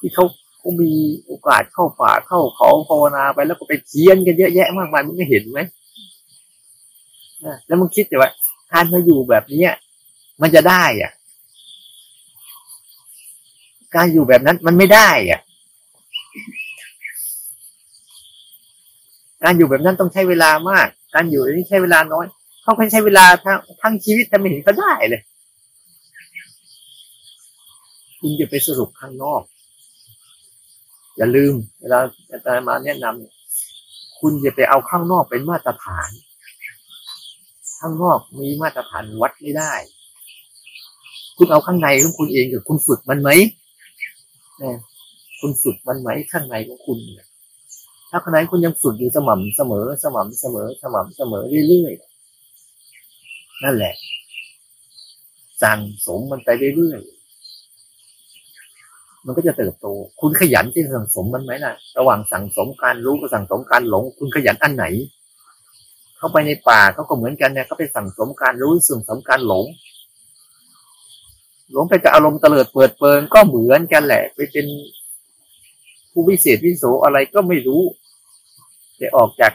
[0.00, 0.24] ที่เขา
[0.58, 0.92] โพก็มี
[1.26, 5.60] โอกาสเข้าป่าเข้าเขาภาวนาไปแล้วก็ไปเขียนกันเยอะแยะมากมายมึงไม่เห็นไหม
[7.66, 8.30] แล้วมึงคิดแต่ว่า
[8.72, 9.72] การมาอยู่แบบเนี้ย
[10.42, 11.12] มันจะได้อะ
[13.94, 15.40] การอยู่แบบนั้นมันไม่ได้อะ
[19.42, 22.26] การอยู่แบบนั้นต้องใช้เวลามาก การอยู่แบบนี้ใช้เวลาน้อย
[22.62, 25.22] เขาใช้เวลาทั้งทั้งชีวิตแต่ไม่เห็นเขาได้เลย
[28.20, 29.42] คุณจะไปสรุปข้างนอก
[31.16, 31.98] อย่าลืม เวลา
[32.30, 36.10] อาจารย์มาแนะนำคุณอย่าไปเอาข้างนอกเป็นมาตรฐาน
[37.80, 39.74] ข้างนอกมีมาตรฐานวัดไม่ได้
[41.36, 43.30] คุณเอาข้างในของคุณเองกับคุณฝึกมันไหม
[44.58, 44.76] เนี่ย
[45.48, 47.26] คุณฝึกมันไหมข้างในของคุณเนี่ย
[48.10, 53.94] ถ้าข้างในคุณยังฝึกอยู่สม่ำเสมอ สม่ำเสมอ สม่ำเสมอเรื่อยๆนั่นแหละ
[55.62, 59.86] สั่งสมมันไปเรื่อยๆมันก็จะเติบโต
[60.20, 64.84] คุณขยันที่สั่งสมมันไหมล่ะ ระหว่างสั่งสมการรู้กับสั่งสมการหลง คุณขยันอันไหน
[66.18, 69.64] เข้าไปในป่าเขาก็เหมือนกันเนี่ยเขาไปสั่งสมการรู้สั่งสมการหลง
[71.72, 74.66] หลงไปกับอารมณ์เตลิดเปิดเปิงก็เหมือนกันแหละ ไปเป็น
[76.18, 77.82] ผู้วิเศษวิโสอะไรก็ไม่รู้
[79.00, 79.52] จะออกจาก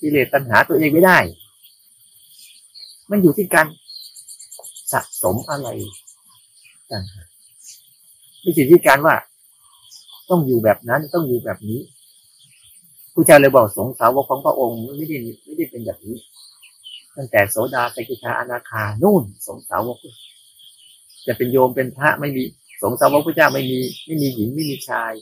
[0.00, 1.18] กิเลสตัณหาตัวเองไม่ได้
[3.10, 3.66] มันอยู่ที่การ
[4.92, 5.68] สะสมอะไร
[6.90, 7.26] ต่างหาก
[8.42, 9.16] ไม่ใช่ที่การว่า
[10.30, 11.80] ต้องอยู่แบบนั้นต้องอยู่แบบนี้
[13.14, 16.16] ผู้ชายเลยบอกสงสาวกของพระองค์ไม่ได้ไม่ได้เป็นแบบนี้
[17.16, 19.98] ตั้งแต่โสดาสกิทาอนาคานู่น สงสาวก
[21.26, 22.42] จะเป็นโยมเป็นพระไม่มี
[22.82, 25.12] สงสาวกพระเจ้าไม่มี ไม่มีหญิงไม่มีชาย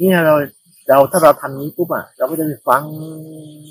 [0.00, 0.34] นี่เรา
[0.88, 2.82] เราถ้าเราทำนี้ปุ๊บอะเราก็จะไปฟัง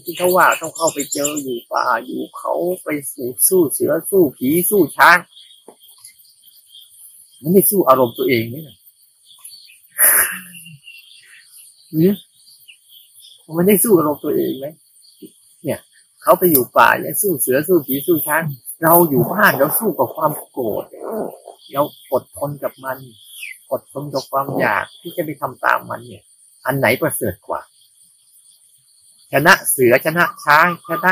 [0.04, 2.54] ที่เขาว่าต้องเข้าไปเจออยู่ป่าอยู่เขา
[2.84, 5.18] ไปสู้สู้เสือสู้ผีสู้ช้าง
[7.42, 8.78] มันไม่สู้อารมณ์ตัวเองนี่นะ
[11.94, 12.16] เนี่ย
[13.58, 14.66] มันได้สู้อารมณ์ตัวเองไหม
[15.64, 15.80] เนี่ย
[16.22, 18.44] เขาไปอยู่ป่าเนี่ยสู้เสือสู้ผีสู้ช้าง
[18.84, 20.84] เราอยู่บ้านเราสู้กับความโกรธ
[21.74, 22.98] เราอดทนกับมัน
[23.72, 26.24] อดทนกับความอยากที่จะไปทำตามมันเนี่ย
[26.66, 27.62] อันไหนประเสริฐกว่า
[29.34, 31.12] ชนะเสือชนะช้างชนะ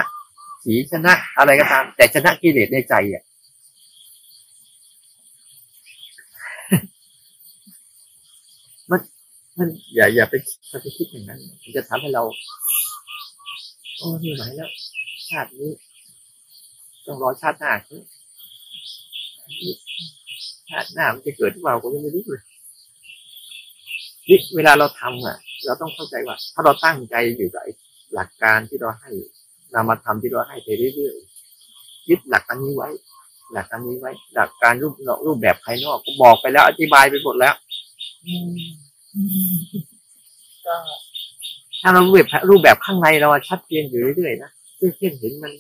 [0.64, 3.24] ผีชนะอะไรก็ตาม แต่ชนะกิเลสในใจอะ
[8.92, 9.00] มัน
[9.58, 10.34] มันอย่าอย่าไป
[10.70, 12.24] อย่าไปคิดอย่างนั้นมันจะทำให้เรา
[13.98, 14.70] โอ้ไม่ไหวแล้ว
[15.30, 15.72] ชาตินี้
[17.06, 17.74] ต้องรอชาติหน้า
[20.70, 22.42] ชาติหน้ามันจะเกิดหรือเปล่าก็ยังไม่รู้เลย
[24.30, 27.64] นี่เวลาเราทำอะ เราต้องเข้าใจว่า ถ้าเราตั้งใจอยู่กับ
[28.14, 29.12] หลักการที่เราให้
[29.74, 32.90] นามาทำที่เราให้ไปเรื่อยๆยึดหลักอันนี้ไว้
[33.54, 34.94] หลักอันนี้ไว้ หลักการรูป
[35.26, 37.56] รูปแบบภายนอกก็บอกไปแล้วอธิบายไปหมดแล้ว
[40.66, 40.76] ก็
[41.82, 44.52] ถ้าเรารูปแบบรูปแบบข้างในเราชัดเจนอยู่เรื่อยๆนะ
[44.98, 45.52] เช่นเห็นมัน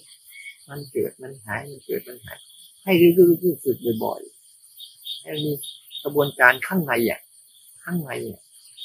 [0.69, 2.39] มันเกิดมันหายมันเกิดมันหาย
[2.83, 3.13] ให้เรื่อ
[3.53, 4.34] ยๆฝึกบ่อยๆ
[5.25, 5.51] ให้มี
[6.03, 7.19] กระบวนการข้างในอะ
[7.83, 8.39] ข้างในอะ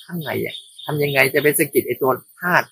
[0.04, 2.66] ข้างในอะทำยังไงจะไปสกิดไอ้ตัวธาตุ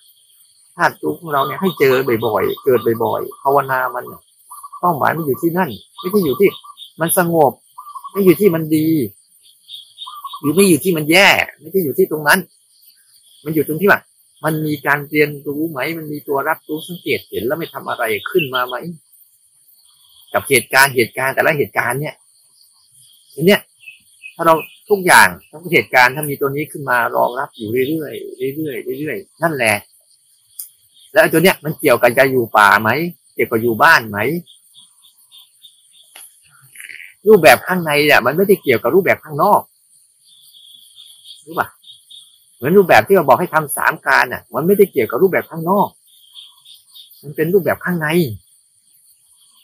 [0.75, 1.93] ธาตุตัวของเราเนี่ยให้เจอ
[2.25, 4.03] บ่อยๆ เกิดบ่อยๆภาวนามัน
[4.79, 6.49] เป้าหมายมันอยู่ที่นั่น ไม่ใช่อยู่ที่
[7.01, 7.51] มันสงบ
[8.11, 8.87] ไม่อยู่ที่มันดี
[10.39, 12.39] หรือไม่อยู่ที่มันแย่ ไม่ใช่อยู่ที่ตรงนั้น
[13.43, 13.99] มันอยู่ตรงที่ว่า
[14.43, 18.75] มันมีการเรียนรู้ไหม มันมีตัวรับรู้สังเกตเห็นแล้วไม่ทำอะไรขึ้นมาไหม
[20.33, 22.15] กับเหตุการณ์เหตุการณ์แต่ละเหตุการณ์เนี่ย
[23.39, 23.61] ทีเนี้ย
[24.35, 24.55] ถ้าเรา
[24.89, 29.75] ทุกอย่างทุกเหตุการณ์ถ้ามีตัวนี้ขึ้นมารองรับอยู่เรื่อยๆเรื่อยๆเรื่อยๆนั่นแหละ
[31.11, 32.89] แล้วตัวเนี้ยมันเกี่ยวกับจะอยู่ป่าไหม
[33.35, 34.17] เกี่ยวกับอยู่บ้านไหม
[37.27, 39.61] รูปแบบข้างในเนี่ยมันไม่ได้เกี่ยวกับรูปแบบข้างนอก
[41.45, 41.67] รู้ป่ะ
[42.55, 45.89] เหมือนรูปแบบที่เราบอกให้ทำสามการอะ มันไม่ได้เกี่ยวกับรูปแบบข้างนอก
[47.21, 48.07] มันเป็นรูปแบบข้างใน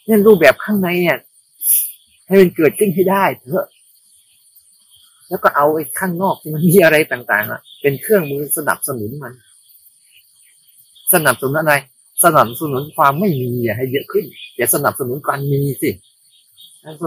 [0.06, 1.18] เนั่นรูปแบบข้างในเนี่ย
[2.28, 3.66] ให้มันเกิดขึ้นให้ได้เถอะ
[5.30, 9.34] แล้วก็เอาไอ้ข้างนอกที่มันมีอะไรต่างๆอะเป็นเครื่องมือสนับสนุนมัน
[11.14, 11.74] สนับสนุนอะไร
[12.24, 15.90] สนับสนุนความไม่มีให้เยอะขึ้นอย่าสนับสนุนการมีสิ
[16.82, 17.04] สนับส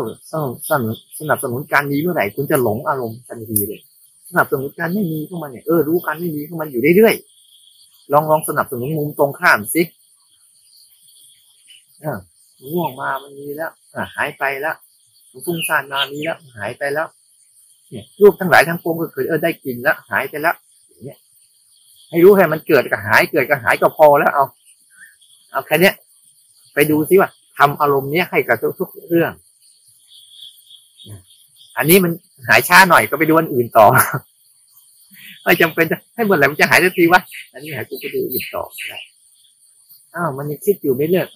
[0.83, 3.81] นุนสนับสนุนการมีเมื่อไหร่คุณจะหลงอารมณ์ทันทีเลย
[4.29, 9.83] สนับสนุนการไม่มีเข้ามาเนี่ยเออรู้การไม่มีเข้ามาอยู่เรื่อยๆลองลองสนับสนุนมุมตรงข้ามสิ
[12.05, 12.19] อ่า
[12.71, 14.77] ง่วงมามันมีแล้วอ่าหายไปแล้ว
[15.45, 17.09] ฟุ้งซ่านมามีแล้วหายไปแล้ว
[17.91, 20.57] เนี่ย รูปทั้งหลายทั้งปวงก็คือเออได้กินแล้วหายไปแล้ว
[21.05, 21.19] เงี้ย
[22.11, 24.45] ให้รู้แค่มันเกิดกับหายเกิดกับหายก็พอแล้วเอา
[25.53, 25.93] เอาแค่นี้
[26.75, 29.33] ไปดูซิว่าทำอารมณ์เนี้ยให้กับทุกๆเรื่อง
[31.77, 32.13] อันนี้มัน
[32.49, 33.87] หายช้าหน่อยก็ไปดูอันอื่นต่อ
[35.43, 37.21] ไม่จำเป็นจะให้เมื่อไหร่มันจะหายทันทีวะ
[37.53, 38.99] อันนี้หายกูก็ดูอื่นต่อได้
[40.15, 41.29] อ้าวมันยังคิดอยู่ไม่เลิก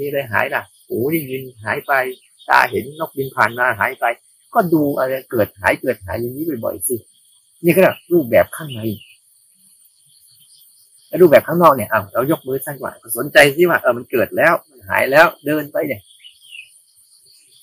[0.00, 1.92] มีอะไรหายล่ะหูได้ยินหายไป
[2.48, 4.04] ตาเห็นนกบินผ่านมาหายไป
[4.54, 6.96] ก็ดูอะไรเกิดหายเกิดหายอย่างนี้บ่อยๆสิ
[7.64, 7.80] นี่ก็
[8.12, 8.80] รูปแบบข้างใน
[11.08, 16.00] แล้วรูปแบบข้างนอกเนี่ยเอ้าเรายกมือสั้นกว่าสนใจสิว่าเออมันเกิดแล้วมันหายแล้วเดินไปเนี่ย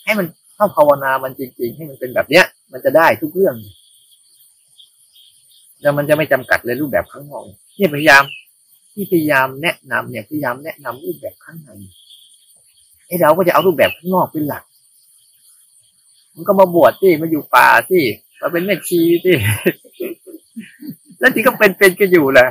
[0.04, 0.26] ให้มัน
[0.56, 3.56] เข้าภาวนามันจริง ๆ ให้มันเป็นแบบเนี้ย มันจะได้ทุกเรื่อง
[5.82, 7.44] แล้วมันจะไม่จำกัดเลยรูปแบบข้างนอก
[7.78, 8.24] เนี่ยพยายาม
[8.94, 11.70] ที่พยายามแนะนำเนี่ยพยายามแนะนำรูปแบบข้างใน
[13.08, 14.64] ไอ้เราก็จะเอารูปแบบข้างนอกเป็นหลัก
[16.40, 18.04] มันก็มาบวชที่มาอยู่ป่าที่
[18.42, 19.36] มาเป็นแม่ชีที่
[21.20, 22.48] แล้วที่ก็เป็นเป็นกันอยู่แหละ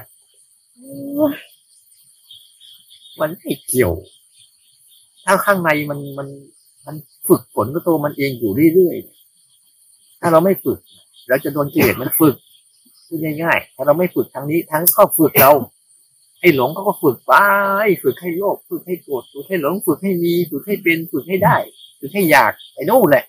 [3.20, 3.92] มันไม่เกี่ยว
[5.24, 6.28] ถ้าข้างในมันมัน
[6.86, 6.96] มัน
[7.28, 10.78] ฝึกฝนก็ตัวมันเองอยู่เรื่อยๆ ถ้าเราไม่ฝึก
[11.28, 12.34] เราจะโดนกิเลสมันฝึก
[13.06, 15.52] พูดง่ายๆ ถ้าเราไม่ฝึกทางนี้ทั้งก็ฝึกเรา
[16.40, 17.32] ไอ้หลงเขาก็ฝึกไป
[18.02, 21.56] ฝึกให้โลภฝึกให้โกรธฝึกให้หลงฝึกให้มี ฝึกให้เป็น ฝึกให้ได้
[22.00, 23.24] ฝึกให้อยากไอ้นู่นแหละ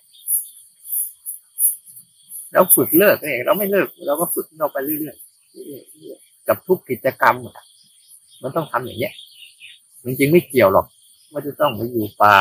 [2.52, 7.36] เราฝึกเลิกเองเราไม่เลิก เราก็ฝึกเราไปเรื่อยๆกับทุกกิจกรรม
[8.42, 9.12] มันต้องทำอย่างเนี้ย
[10.04, 10.86] จริงๆไม่เกี่ยวหรอก
[11.32, 12.36] ว่าจะต้องไปอยู่ป่า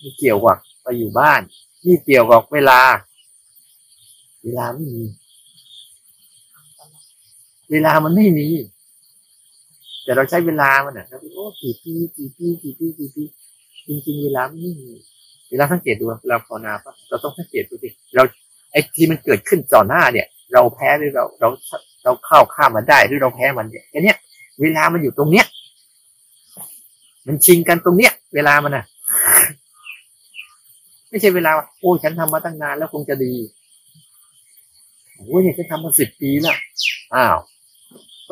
[0.00, 1.40] ไม่เกี่ยวกับไปอยู่บ้าน
[1.84, 2.80] นี่เกี่ยวกับเวลา
[4.42, 5.04] เวลาไม่มี
[7.70, 8.48] เวลามันไม่มี
[10.04, 13.24] แต่เราใช้เวลามันอะเราโอ้กี่ปีกี่ปีกี่ปีกี่ปี
[13.86, 14.90] จริงๆเวลาไม่มี
[15.50, 18.22] เวลาสังเกตดูเวลาภาวนาปะเราต้องสังเกตดูสิเรา
[18.72, 21.48] ไอ้ที่มันเกิดขึ้นต่อหน้าเนี่ย เราแพ้หรือเราเรา
[22.04, 24.16] เราเข้าข้ามมาได้หรือเราแพ้มันเนี่ยแค่นี้ย
[24.60, 25.46] เวลามันอยู่ตรงเนี้ย
[27.26, 28.84] มันชิงกันตรงเนี้ย เวลามันอะ
[31.08, 33.34] ไม่ใช่เวลาโอ้ฉันทำมาตั้งนานแล้วคงจะดี
[35.14, 36.56] โอ้ยเนี่ยฉันทำมาสิบปีแล้ว
[37.14, 37.38] อ้าว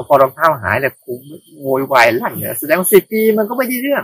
[0.08, 1.12] พอรองเท้าหายแล้วกู
[1.60, 4.02] โวยวายลั่นเนี่ยแสดงว่าสิบปีมันก็ไม่ได้เรื่อง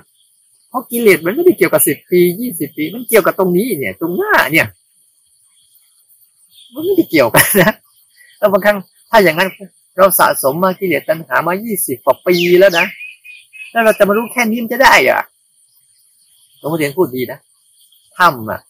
[0.72, 4.66] เพราะกิเลสมันไม่ได้เกี่ยวกับสิบปียี่สิบปี มันเกี่ยวกับตรงนี้เนี่ย ตรงหน้าเนี่ย
[6.74, 7.72] มันไม่ได้เกี่ยวกันนะ
[8.38, 8.76] แล้วบางครั้ง
[9.10, 9.48] ถ้าอย่างนั้น
[9.98, 12.86] เราสะสมมากิเลสตัณหามายี่สิบกว่าปีแล้วนะ
[13.70, 15.22] แล้วเราจะมารู้แค่นี้มันจะได้อะ
[16.58, 17.38] หลวงพ่อเรียนพูดดีนะ
[18.16, 18.60] ถ้ำอะ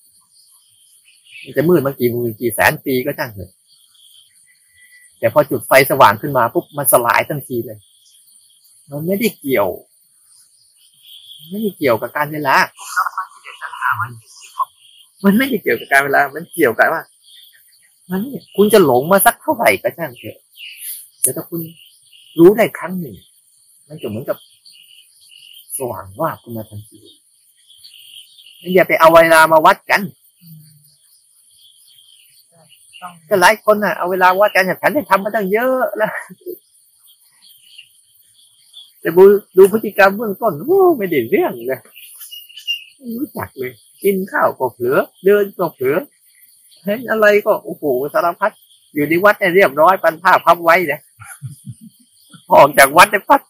[1.45, 3.51] มันจะมืดมากี่หมื่นกี่แสนปีก็ช่างเถอะ
[5.19, 7.79] แต่พอจุดไฟสว่างขึ้นมาปุ๊บมันสลายทันทีเลย
[8.91, 9.69] มันไม่ได้เกี่ยว
[11.51, 12.57] ไม่ได้เกี่ยวกับการเวลา
[15.24, 17.03] มันไม่ได้เกี่ยวกับการเวลา มันเกี่ยวกับว่า
[18.11, 18.20] มัน
[18.57, 20.38] คุณจะหลงมาสักเท่าไหร่ก็ช่างเถอะ
[21.22, 21.61] แต่ถ้าคุณ
[22.38, 23.14] รู้ได้ครั้งหนึ่ง
[23.88, 24.38] มันจะเหมือนกับ
[25.78, 27.01] สว่างว่าคุณมาทันที
[28.74, 30.03] อย่าไปเอาเวลามาวัดกัน
[33.28, 36.11] ก็หลายคนน่ะเอาเวลาวัดกันอย่างฉันได้ทำมาตั้งเยอะแล้ว
[39.03, 39.25] แต่ดู
[39.57, 41.81] ดูพฤติกรรมเบื้องต้นโอ้ไม่ได้เรื่องเลย
[42.97, 43.73] ไม่รู้จักเลย
[44.03, 45.99] กินข้าวก็เผลอเดินก็เผลอ
[46.85, 47.85] เห็นอะไรก็โอ้โห
[48.15, 48.53] สารพัด
[48.95, 51.01] อยู่ในวัดเนี่ยเรียบร้อยปันผ้าพับไว้เนี่ย
[52.53, 53.41] ออกจากวัดเนี่ยพัด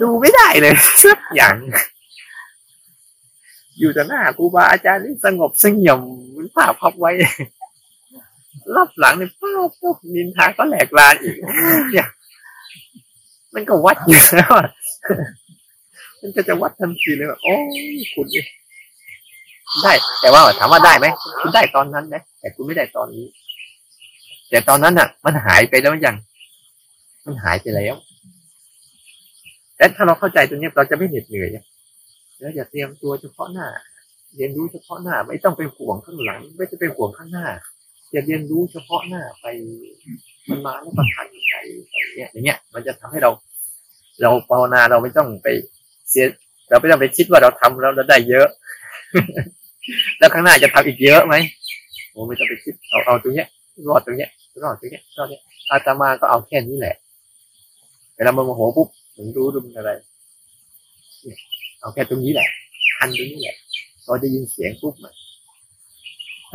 [0.00, 1.56] ดูไม่ได้เลยสักอย่าง
[3.78, 6.00] อยู่แต่หน้าครูบาอาจารย์นี่สงบสงบ
[6.36, 7.10] มันผ้าพับไว้
[8.76, 11.36] รับหลังเนี่ยป้าพวกนินทาก็แหลกลานอีก
[11.92, 12.08] เนี่ย
[13.54, 14.52] มันก็วัดอยู่แล้ว
[16.20, 17.54] มันก็จะวัดทันทีเลยแบบโอ้
[18.14, 18.26] คุณ
[19.82, 21.06] ได้ แต่ว่าถามว่าได้ไหม
[21.40, 23.26] คุณได้ตอนนั้นนะแต่คุณไม่ได้ตอนนี้
[24.50, 26.16] แต่ตอนนั้นอะ มันหายไปแล้วยัง
[27.24, 27.94] มันหายไปแล้ว
[29.76, 31.48] แต่ถ้าเราเข้าใจตรงนี้เราจะไม่เหน็ดเหนื่อย
[32.38, 33.66] แล้วอย่าเตรียมตัวเฉพาะหน้า
[34.36, 37.46] เรียนรู้เฉพาะหน้า ไม่ต้องไปห่วงข้างหลัง ไม่ต้องไปห่วงข้างหน้า
[38.14, 39.46] จะเรียนรู้เฉพาะหน้าไป
[40.50, 43.30] มันมาแล้วประทันใจอย่างเงี้ยอย่างเงี้ย มันจะทำให้เรา
[44.22, 45.48] เราภาวนาเราไม่ต้องไป
[46.10, 46.24] เสีย
[46.70, 48.48] เราไม่ต้องไปคิดว่าเราทำแล้วเราได้เยอะ
[50.18, 51.34] แล้วข้างหน้าจะทำอีกเยอะไหม
[52.10, 53.48] โอ้ไม่ต้องไปคิดเอาเอาตรงเนี้ย
[53.88, 54.30] รอดตรงเนี้ย
[54.62, 56.94] รอดตรงเนี้ยรอดเนี้ยอาตมาก็เอาแค่นี้แหละ
[58.16, 59.90] เวลามันโมโหปุ๊บถึงรู้ดูมันอะไร
[61.80, 62.48] เอาแค่ตรงนี้แหละ
[62.96, 63.56] ทันตรงนี้แหละ
[64.04, 65.12] เราจะยินเสียงปุ๊บมัน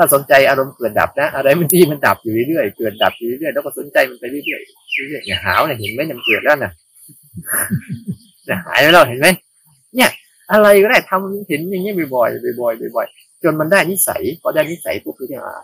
[0.02, 6.72] ถ้าสนใจอารมณ์เกิดดับนะ อะไรมันที่มันดับอยู่เรื่อยๆเกิดดับอยู่เรื่อยๆแล้วก็สนใจมันไปเรื่อยๆเรื่อยๆอย่าหาวเนี่ยเห็นไหมมันเกิดแล้วนะ
[8.48, 9.28] จะหายแล้วเห็นไหม
[9.96, 10.10] เนี่ย
[10.52, 15.56] อะไรก็ได้ทำเห็นอย่างนี้บ่อยๆบ่อยๆบ่อยๆจนมันได้นิสัยพอได้นิสัยปุ๊บก็จะมา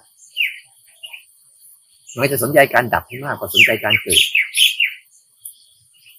[2.20, 4.20] มันจะสนใจการดับให้มากกว่าสนใจการเกิด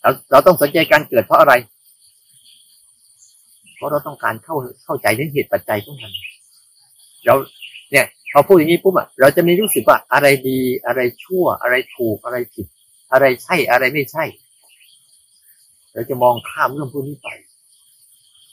[0.00, 1.52] เราเราต้องสนใจการเกิดเพราะอะไร
[3.76, 6.12] เพราะเราต้องการเข้าเข้าใจถึงเหตุปัจจัยของมัน
[7.26, 7.34] เรา
[7.90, 12.66] เนี่ยพอพูดอย่างนี้ปุ๊บอะเราจะไม่รู้สึกว่าอะไรดีอะไรชั่ว อะไรถูกอะไรผิด
[13.12, 14.24] อะไรใช่อะไรไม่ใช่
[15.92, 17.28] เราจะมองข้ามเรื่องพวกนี้ไป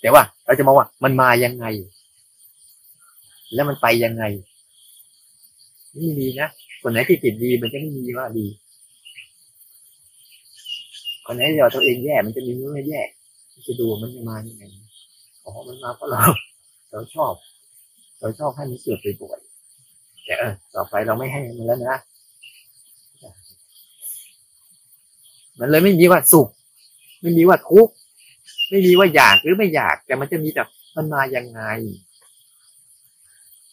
[0.02, 1.66] แต่ว่า เราจะมองว่ามันมายังไง
[3.54, 4.24] แล้วมันไปยังไง
[5.96, 6.50] ไม่มีนะ
[6.82, 8.46] คนไหนที่ติดดีมันจะไม่มีว่าดี
[11.26, 13.02] คนไหนที่เราตัวเองแย่มันจะมีเมื่อแย่
[13.68, 14.64] จะดูมันจะมายังไง
[15.46, 16.22] อ๋อมันมาเพราะเรา
[16.92, 17.34] เราชอบ
[18.24, 19.42] เราชอบให้มันเกิดบ่อย
[20.26, 21.98] แต่เออต่อไปเราไม่ให้มันแล้วนะ
[25.60, 26.48] มันเลยไม่มีว่าสุข
[27.22, 27.94] ไม่มีว่าทุกข์
[28.70, 30.64] ไม่มีว่าอยากหรือไม่อยาก แต่มันจะมีแต่
[30.96, 31.62] มันมายังไง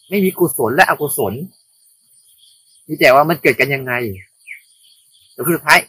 [0.09, 1.33] ไม่มีกุศลและอกุศล
[2.87, 3.93] มีแต่ว่ามันเกิดกันยังไง
[5.33, 5.79] แล้วสุดท้าย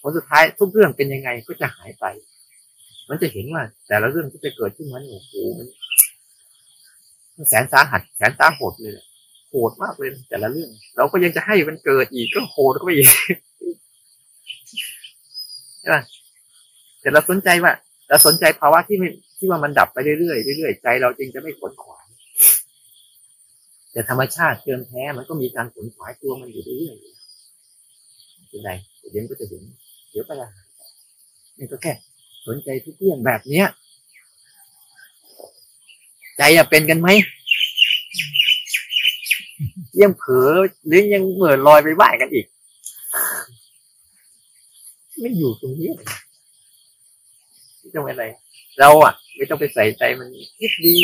[0.00, 2.04] ผลสุดท้ายทุกเรื่องเป็นยังไงก็จะหายไป
[3.08, 5.66] มันจะเห็นว่า แต่ละเรื่องที่จะเกิดขึ้นมันโอ้โหมัน
[7.48, 8.94] แสนสาหัสแสนสาหดเลย
[9.50, 13.08] โหดมากเลยแต่ละเรื่อง เราก็ยังจะให้มันเกิดอีกก็โหดก็ไปอีก
[15.80, 15.96] ใช่ไหม
[17.00, 17.72] แต่เราสนใจว่า
[18.08, 22.06] เราสนใจภาวะที่ไม่ที่ว่ามันดับไปเรื่อยๆเรื่อยๆใจเราจริงจะไม่ขนขวาย
[23.92, 29.62] แต่ธรรมชาติเกินแท้มันก็มีการขนขวายตัวมันอยู่เรื่อยๆเป็นไรเดี๋ยวก็จะเห็น
[30.10, 30.48] เดี๋ยวก็จะ
[31.58, 31.92] นี่ก็แค่
[32.46, 33.66] สนใจทุกเรื่องแบบเนี้ย
[36.42, 37.08] ใจอะเป็นกันไหม
[40.02, 40.50] ยังเผลอ
[40.86, 42.46] หรือยังเหม่อลอยไปไหวกันอีก
[45.20, 45.90] ไม่อยู่ตรงนี้
[47.78, 48.24] ไม่ต้องอะไร
[48.78, 50.28] เราอะ ไม่ต้องไปใส่ใจมัน
[50.58, 50.96] คิดดี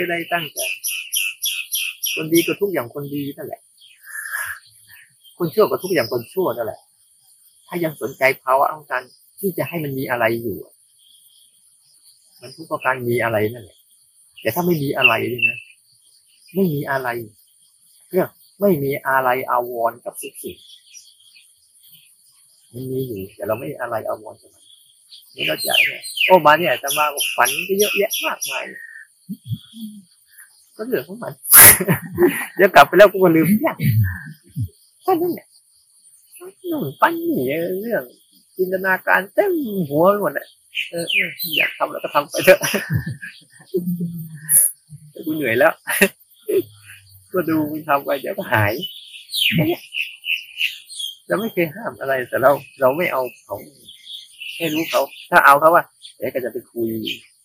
[0.00, 0.58] อะไรตั้งใจ
[2.14, 3.60] คนดีก็ทุกอย่างคนดีนั่นแหละ
[5.38, 6.80] คนชั่วก็ทุกอย่างคนชั่วนั่นแหละ
[7.66, 9.02] ถ้ายังสนใจภาวะของการ
[9.40, 10.58] ที่จะให้มันมีอะไรอยู่
[12.40, 13.78] มันทุกประการมีอะไรนั่นแหละ
[14.42, 15.58] แต่ถ้าไม่มีอะไรเลยนะ
[16.54, 17.08] ไม่มีอะไร
[18.08, 18.28] เรื่อง
[18.60, 20.56] ไม่มีอะไรอาวรกับสิ่งสิ่ง
[22.72, 24.62] มันมีอยู่แต่เราไม่อะไรอาวรกับมัน
[25.36, 27.04] นี่เราจะเนี่ยโอ้มาเนี่ยจะมา
[27.36, 28.64] ฝันก็เยอะแยะมากมาย
[30.76, 31.32] ก็เรื่อของมัน
[32.56, 33.74] เดี๋ยวกลับไปแล้วกูก็ลืมเนี่ย
[35.02, 35.46] แค่นั้นเนี่ย
[36.70, 37.40] นู่นปั้นนี่
[37.82, 38.02] เรื่อง
[38.56, 39.52] จินตนาการเต็ม
[39.88, 40.46] หัวหมดเลย
[41.58, 42.60] อยากทำแล้วก็ทำไปเถอะ
[45.26, 45.72] กูเหนื่อยแล้ว
[47.32, 48.72] ก็ดูมึงทำไปเดี๋ยวก็หาย
[51.26, 52.50] เราไม่เคยห้ามอะไรแต่เรา
[52.80, 53.56] เราไม่เอาเขา
[54.56, 55.84] ให้รู้เขา ถ้าเอาเขาว่า
[56.16, 56.90] เดี๋ยวก็จะไปคุย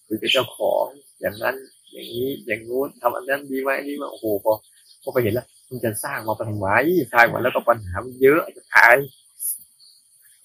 [0.08, 0.86] คุยกับเจ้าของ
[1.22, 1.56] อย่างนั้น
[1.92, 4.54] อย่างนี้อย่างงู้นทำอันนั้นดีไหมนี่มาโอ้โหพอ
[5.04, 6.78] พอไปเห็นแล้วมันจะสร้างมาเป็นไว้
[7.14, 8.96] สร้างมาแล้วก็ปัญหามันเยอะจะตาย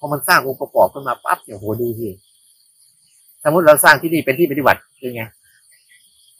[0.02, 2.10] อมันสร้างองค์ประกอบขึ้นมาปั๊บเนี่ยโหดูสิ
[3.42, 5.22] สมมติเราสร้างที่นี่เป็นที่ปฏิบัติเป็นไง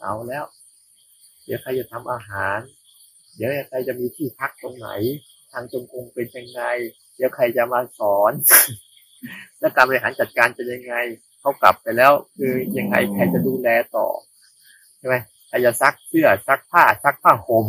[0.00, 0.44] เอาแล้ว
[1.44, 2.58] เดี๋ยวใครจะทำอาหาร
[3.36, 4.88] เดี๋ยวใครจะมีที่พักตรงไหน
[5.52, 6.62] ทางจงกรมเป็นยังไง
[7.16, 8.32] เดี๋ยวใครจะมาสอน
[9.58, 10.94] แล้วการบริหารจัดการจะยังไง
[11.40, 14.06] เขากลับไปแล้ว คือยังไงใครจะดูแลต่อ
[14.98, 15.16] ใช่ไหม
[15.48, 17.66] ใครจะซักเสื้อซักผ้าซักผ้าห่ม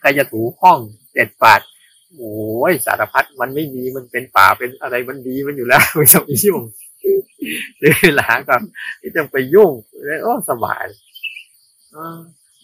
[0.00, 0.78] ใครจะถูห้อง
[1.12, 1.60] เจ็ดปาด
[2.16, 6.62] โอ้ยสารพัดมันไม่มีมันเป็นป่าเป็นอะไรมันดีมันอยู่แล้วไม่ต้องไปยุ่ง
[7.78, 8.54] หรือเวลาก็
[9.00, 9.72] ไม่ต้องไปยุ่ง
[10.06, 10.84] เลยโอ้สบาย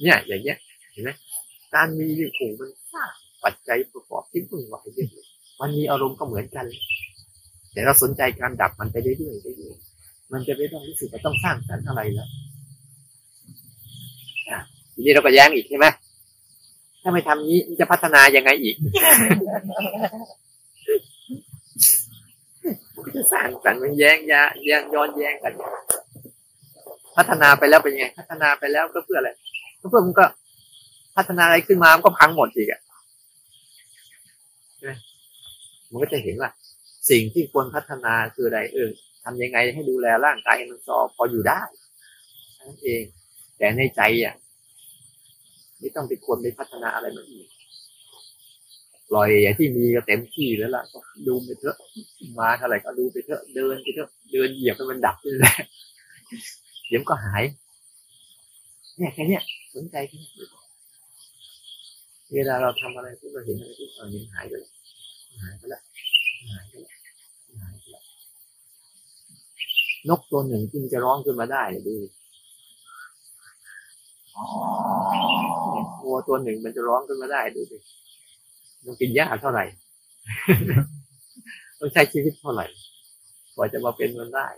[0.02, 0.58] เนี่ย อย่างเงี้ย
[0.92, 1.10] เห็นไหม
[1.74, 3.10] การมีนี่โอ้มันสร้าง
[3.44, 5.26] ปัจจัยประกอบที่มึงไหวเยอะ
[5.60, 6.66] มันมีอารมณ์ก็เหมือนกัน
[7.72, 9.76] แต่เราสนใจการดับมันไปเรื่อยๆเรื่อย
[10.32, 12.28] มันจะไม่ต้องรู้สึกว่าต้องสร้างสรรค์อะไรแล้ว
[14.94, 15.86] ทีนี้เราก็แย้งอีกใช่ไหม
[17.06, 18.76] ถ้าไม่ทำนี้จะพัฒนายังไงอีก
[23.14, 25.52] จะสร้างสรรค์มันแย้งยาแย้งย้อนแย้งกัน
[27.16, 29.30] พัฒนาไปแล้วเป็นยังไง พัฒนาไปแล้วก็เพื่ออะไร
[29.80, 30.26] ก็เพื่อมันก็
[31.16, 32.80] พัฒนาอะไรขึ้นมามันก็พังหมดอีกอะ
[35.90, 36.50] มันก็จะเห็นว่า
[37.10, 38.90] สิ่งที่ควรพัฒนาคืออะไรเออ
[39.24, 41.60] ทำยังไงให้ดูแลร่างกายให้มันซอพออยู่ได้
[42.60, 43.02] นั่นเอง
[43.58, 44.34] แต่ในใจอะ
[45.80, 47.48] ไม่ต้องไปควรไปพัฒนาอะไรมันอีก
[49.10, 51.76] ปล่อยอย่างที่มีก็เต็มที่แล้วล่ะก็ดูไปเถอะ
[52.38, 55.54] มาเท่าไหร่ก็ดูไปเถอะเดินไปเถอะเดินเหยียบให้มันดับนี่แหละ
[56.88, 57.42] เดี๋ยวก็หาย
[58.96, 59.42] เนี่ยแค่เนี้ย
[59.74, 60.30] สนใจแค่นี้
[62.34, 64.70] เวลาเราทำอะไรที่เราเห็นอะไรที่เราเห็นหายไปแล้ว
[65.42, 65.82] หายไปแล้ว
[66.50, 66.96] หายไปแล้ว
[67.60, 68.02] หายไปแล้ว
[70.08, 71.94] นกตัวหนึ่งที่มันจะร้องขึ้นมาได้ดู
[76.04, 77.76] วัวตัวหนึ่งมันจะร้องขึ้นมาได้ดูสิ
[78.84, 79.64] มันกินหญ้าเท่าไหร่
[81.78, 82.66] ต้องใช้ชีวิตเท่าไหร่
[83.54, 84.48] กว่าจะมาเป็นมันได้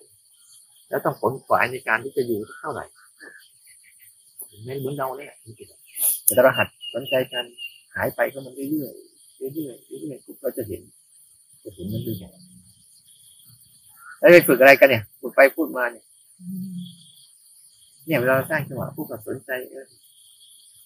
[0.88, 2.84] แล้วต้องผลฝ่ายในการที่จะอยู่เท่าไหร่
[4.64, 5.32] ไม่เหมือนเราเนี่ย
[6.24, 7.44] แต่ถ้าเรหัดสนใจกัน
[7.96, 10.82] หายไปก็มันเรื่อยๆเรื่อยๆเรื่อยๆเราจะเห็น
[11.64, 16.04] จะเห็นมันเรื่อยๆแล้วไปฝึกอะไรกันเนี่ยพูดไปพูดมาเนี่ย
[18.06, 19.86] เนี่ยเวลาเราสร้างจังหวะผู้กับสนใจเออ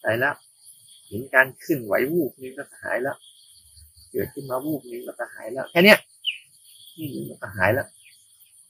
[0.02, 0.34] หายแล้ว
[1.08, 3.16] เห็นการขึ้นไหววูบนึงก็หายแล้ว
[4.12, 5.98] เกิดขึ้นมาวูบนึงแล้วก็หายแล้วแค่เนี้ย
[6.98, 7.86] นี่นึงก็หายแล้ว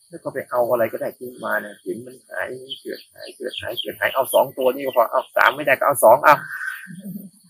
[0.08, 2.46] แล้วก็ไปเอาอะไรก็ได้ขึ้นมาเนี่ยเห็นมันหาย
[2.82, 6.34] เกิดหายเกิดหายเกิดหายเอาสองตัวนี่ก็พอเอาสามไม่ได้ก็เอาสองเอา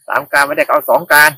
[0.08, 1.30] สามการไม่ได้ก็เอาสองการ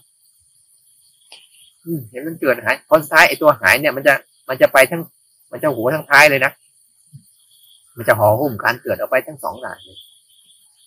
[2.11, 4.15] เห็นมันเกิดหายพอสุดท้ายไอ้ตัวหายเนี่ย มันจะ
[4.49, 5.03] มันจะไปทั้ง
[5.53, 6.53] มันจะหัวทั้งท้ายเลยนะ
[7.97, 9.99] มันจะห่อหุ้มการเกิดออกไปทั้งสองด่านเลย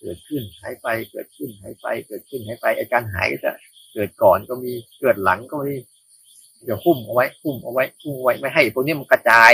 [0.00, 3.52] เกิดขึ้นหายไปเกิดขึ้นหายไป เกิดขึ้นหายไปอ้การหายก็จะ
[3.94, 5.74] เกิดก่อนก็มีเกิดหลังก็มี
[6.64, 9.52] เดี๋ยวหุ้มเอาไว้หุ้มเอาไว้หุ้มไว้ไม่ให้พวกนี้มันกระจาย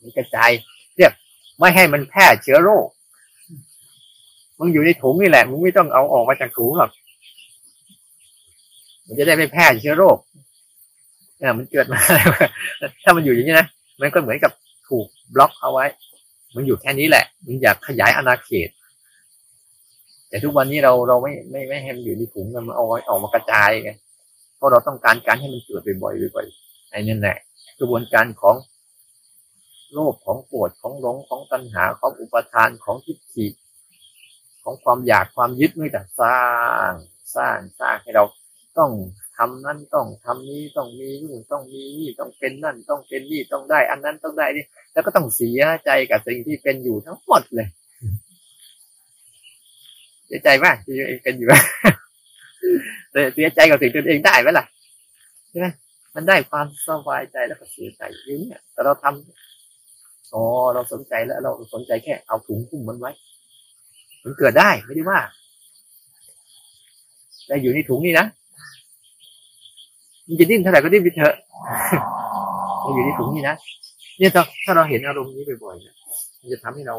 [0.00, 0.50] มันกระจาย
[0.96, 1.12] เรียก
[1.58, 2.88] ไม่ให้มันแพร่เชื้อโรค
[4.58, 6.90] มึงอยู่ในถุงนี่แหละมึงไม่ต้องเอาออกมาจากถุงหรอก
[9.06, 10.18] มันจะได้ไม่แพร่เชื้อโรค
[11.38, 11.98] เนี่ยมันเกิดมา
[13.04, 13.66] ถ้ามันอยู่อย่างนี้นะ
[14.00, 14.52] มันก็เหมือนกับ
[14.92, 15.86] ถูกบล็อกเอาไว้
[16.54, 18.70] มันอยู่แค่นี้แหละมันอยากขยายอาณาเขต
[20.28, 23.92] แต่ทุกวันนี้เราเราไม่ไม่ไม่ให้มันอยู่ในถุงมันเอาไว้ออกมากระจายไง
[24.56, 27.36] เพราะเราต้องการการให้มันเกิดบ่อยๆบ่อยๆไอ้นั่นแหละ
[27.78, 28.56] กระบวนการของ
[29.92, 33.46] โลภของโกรธของหลงของตัณหาของอุปทานของทิฏฐิ
[34.62, 36.40] ของความอยากความยึดไม่แต่สร้า
[36.88, 36.90] ง
[37.36, 38.24] สร้างสร้างให้เรา
[38.78, 38.90] ต้อง
[39.44, 47.68] ทำนั่นต้องทำนี้ต้องมีนู่นต้องมีนี่ต้องเป็นนั่นต้องเป็นนี่ต้องได้ อันนั้นต้องได้นี่แล้วก็ต้องเสียใจกับสิ่งที่เป็นอยู่ทั้งหมดเลย
[50.26, 51.48] เสียใจมากที่ตัวเป็นอยู่
[53.34, 54.64] เสียใจกับสิ่งที่ตัวเองได้ไหมล่ะ
[55.50, 55.66] ใช่ไหม
[56.14, 60.42] มันได้ความสบายใจแล้วก็เสียใจอยู่เนี่ยแต่เราทำอ๋อ
[60.74, 63.10] เราสนใจแล้ว เราสนใจแค่เอาถุงหุ้มมันไว้
[64.24, 65.20] มันเกิดได้ไม่ได้ว่า
[67.46, 68.26] แต่อยู่ในถุงนี่นะ
[70.26, 71.34] มันจะดิ้นเท่าไหร่ก็ดิ้นไปเถอะ
[72.84, 73.56] มันอยู่ในถุงนี่นะ
[74.18, 75.94] เนี่ยถ้าถ้าเราเห็นอารมณ์นี้บ่อยๆเนี่ย
[76.40, 76.94] มันจะทำให้เรา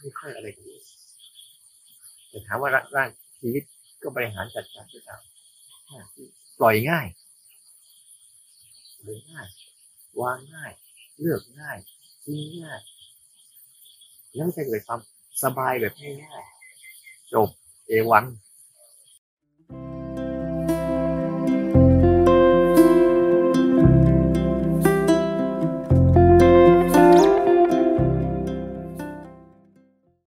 [0.00, 0.64] ไม่ค่อยอะไรกัน
[2.30, 3.08] แต่ถามว่าร่าง
[3.40, 3.62] ชีวิต
[4.02, 5.20] ก็บริหารจัดการด้วยกัน
[6.60, 7.06] ปล่อยง่าย
[9.04, 9.46] ปล่อยง่าย
[10.20, 10.72] วางง่าย
[11.20, 11.78] เลือกง่าย
[12.24, 12.80] ทิ้งง่าย
[14.34, 15.00] แล้วไม่ใช่เกิดความ
[15.42, 17.48] สบายแบบง่ายๆจบ
[17.86, 18.24] เอวัง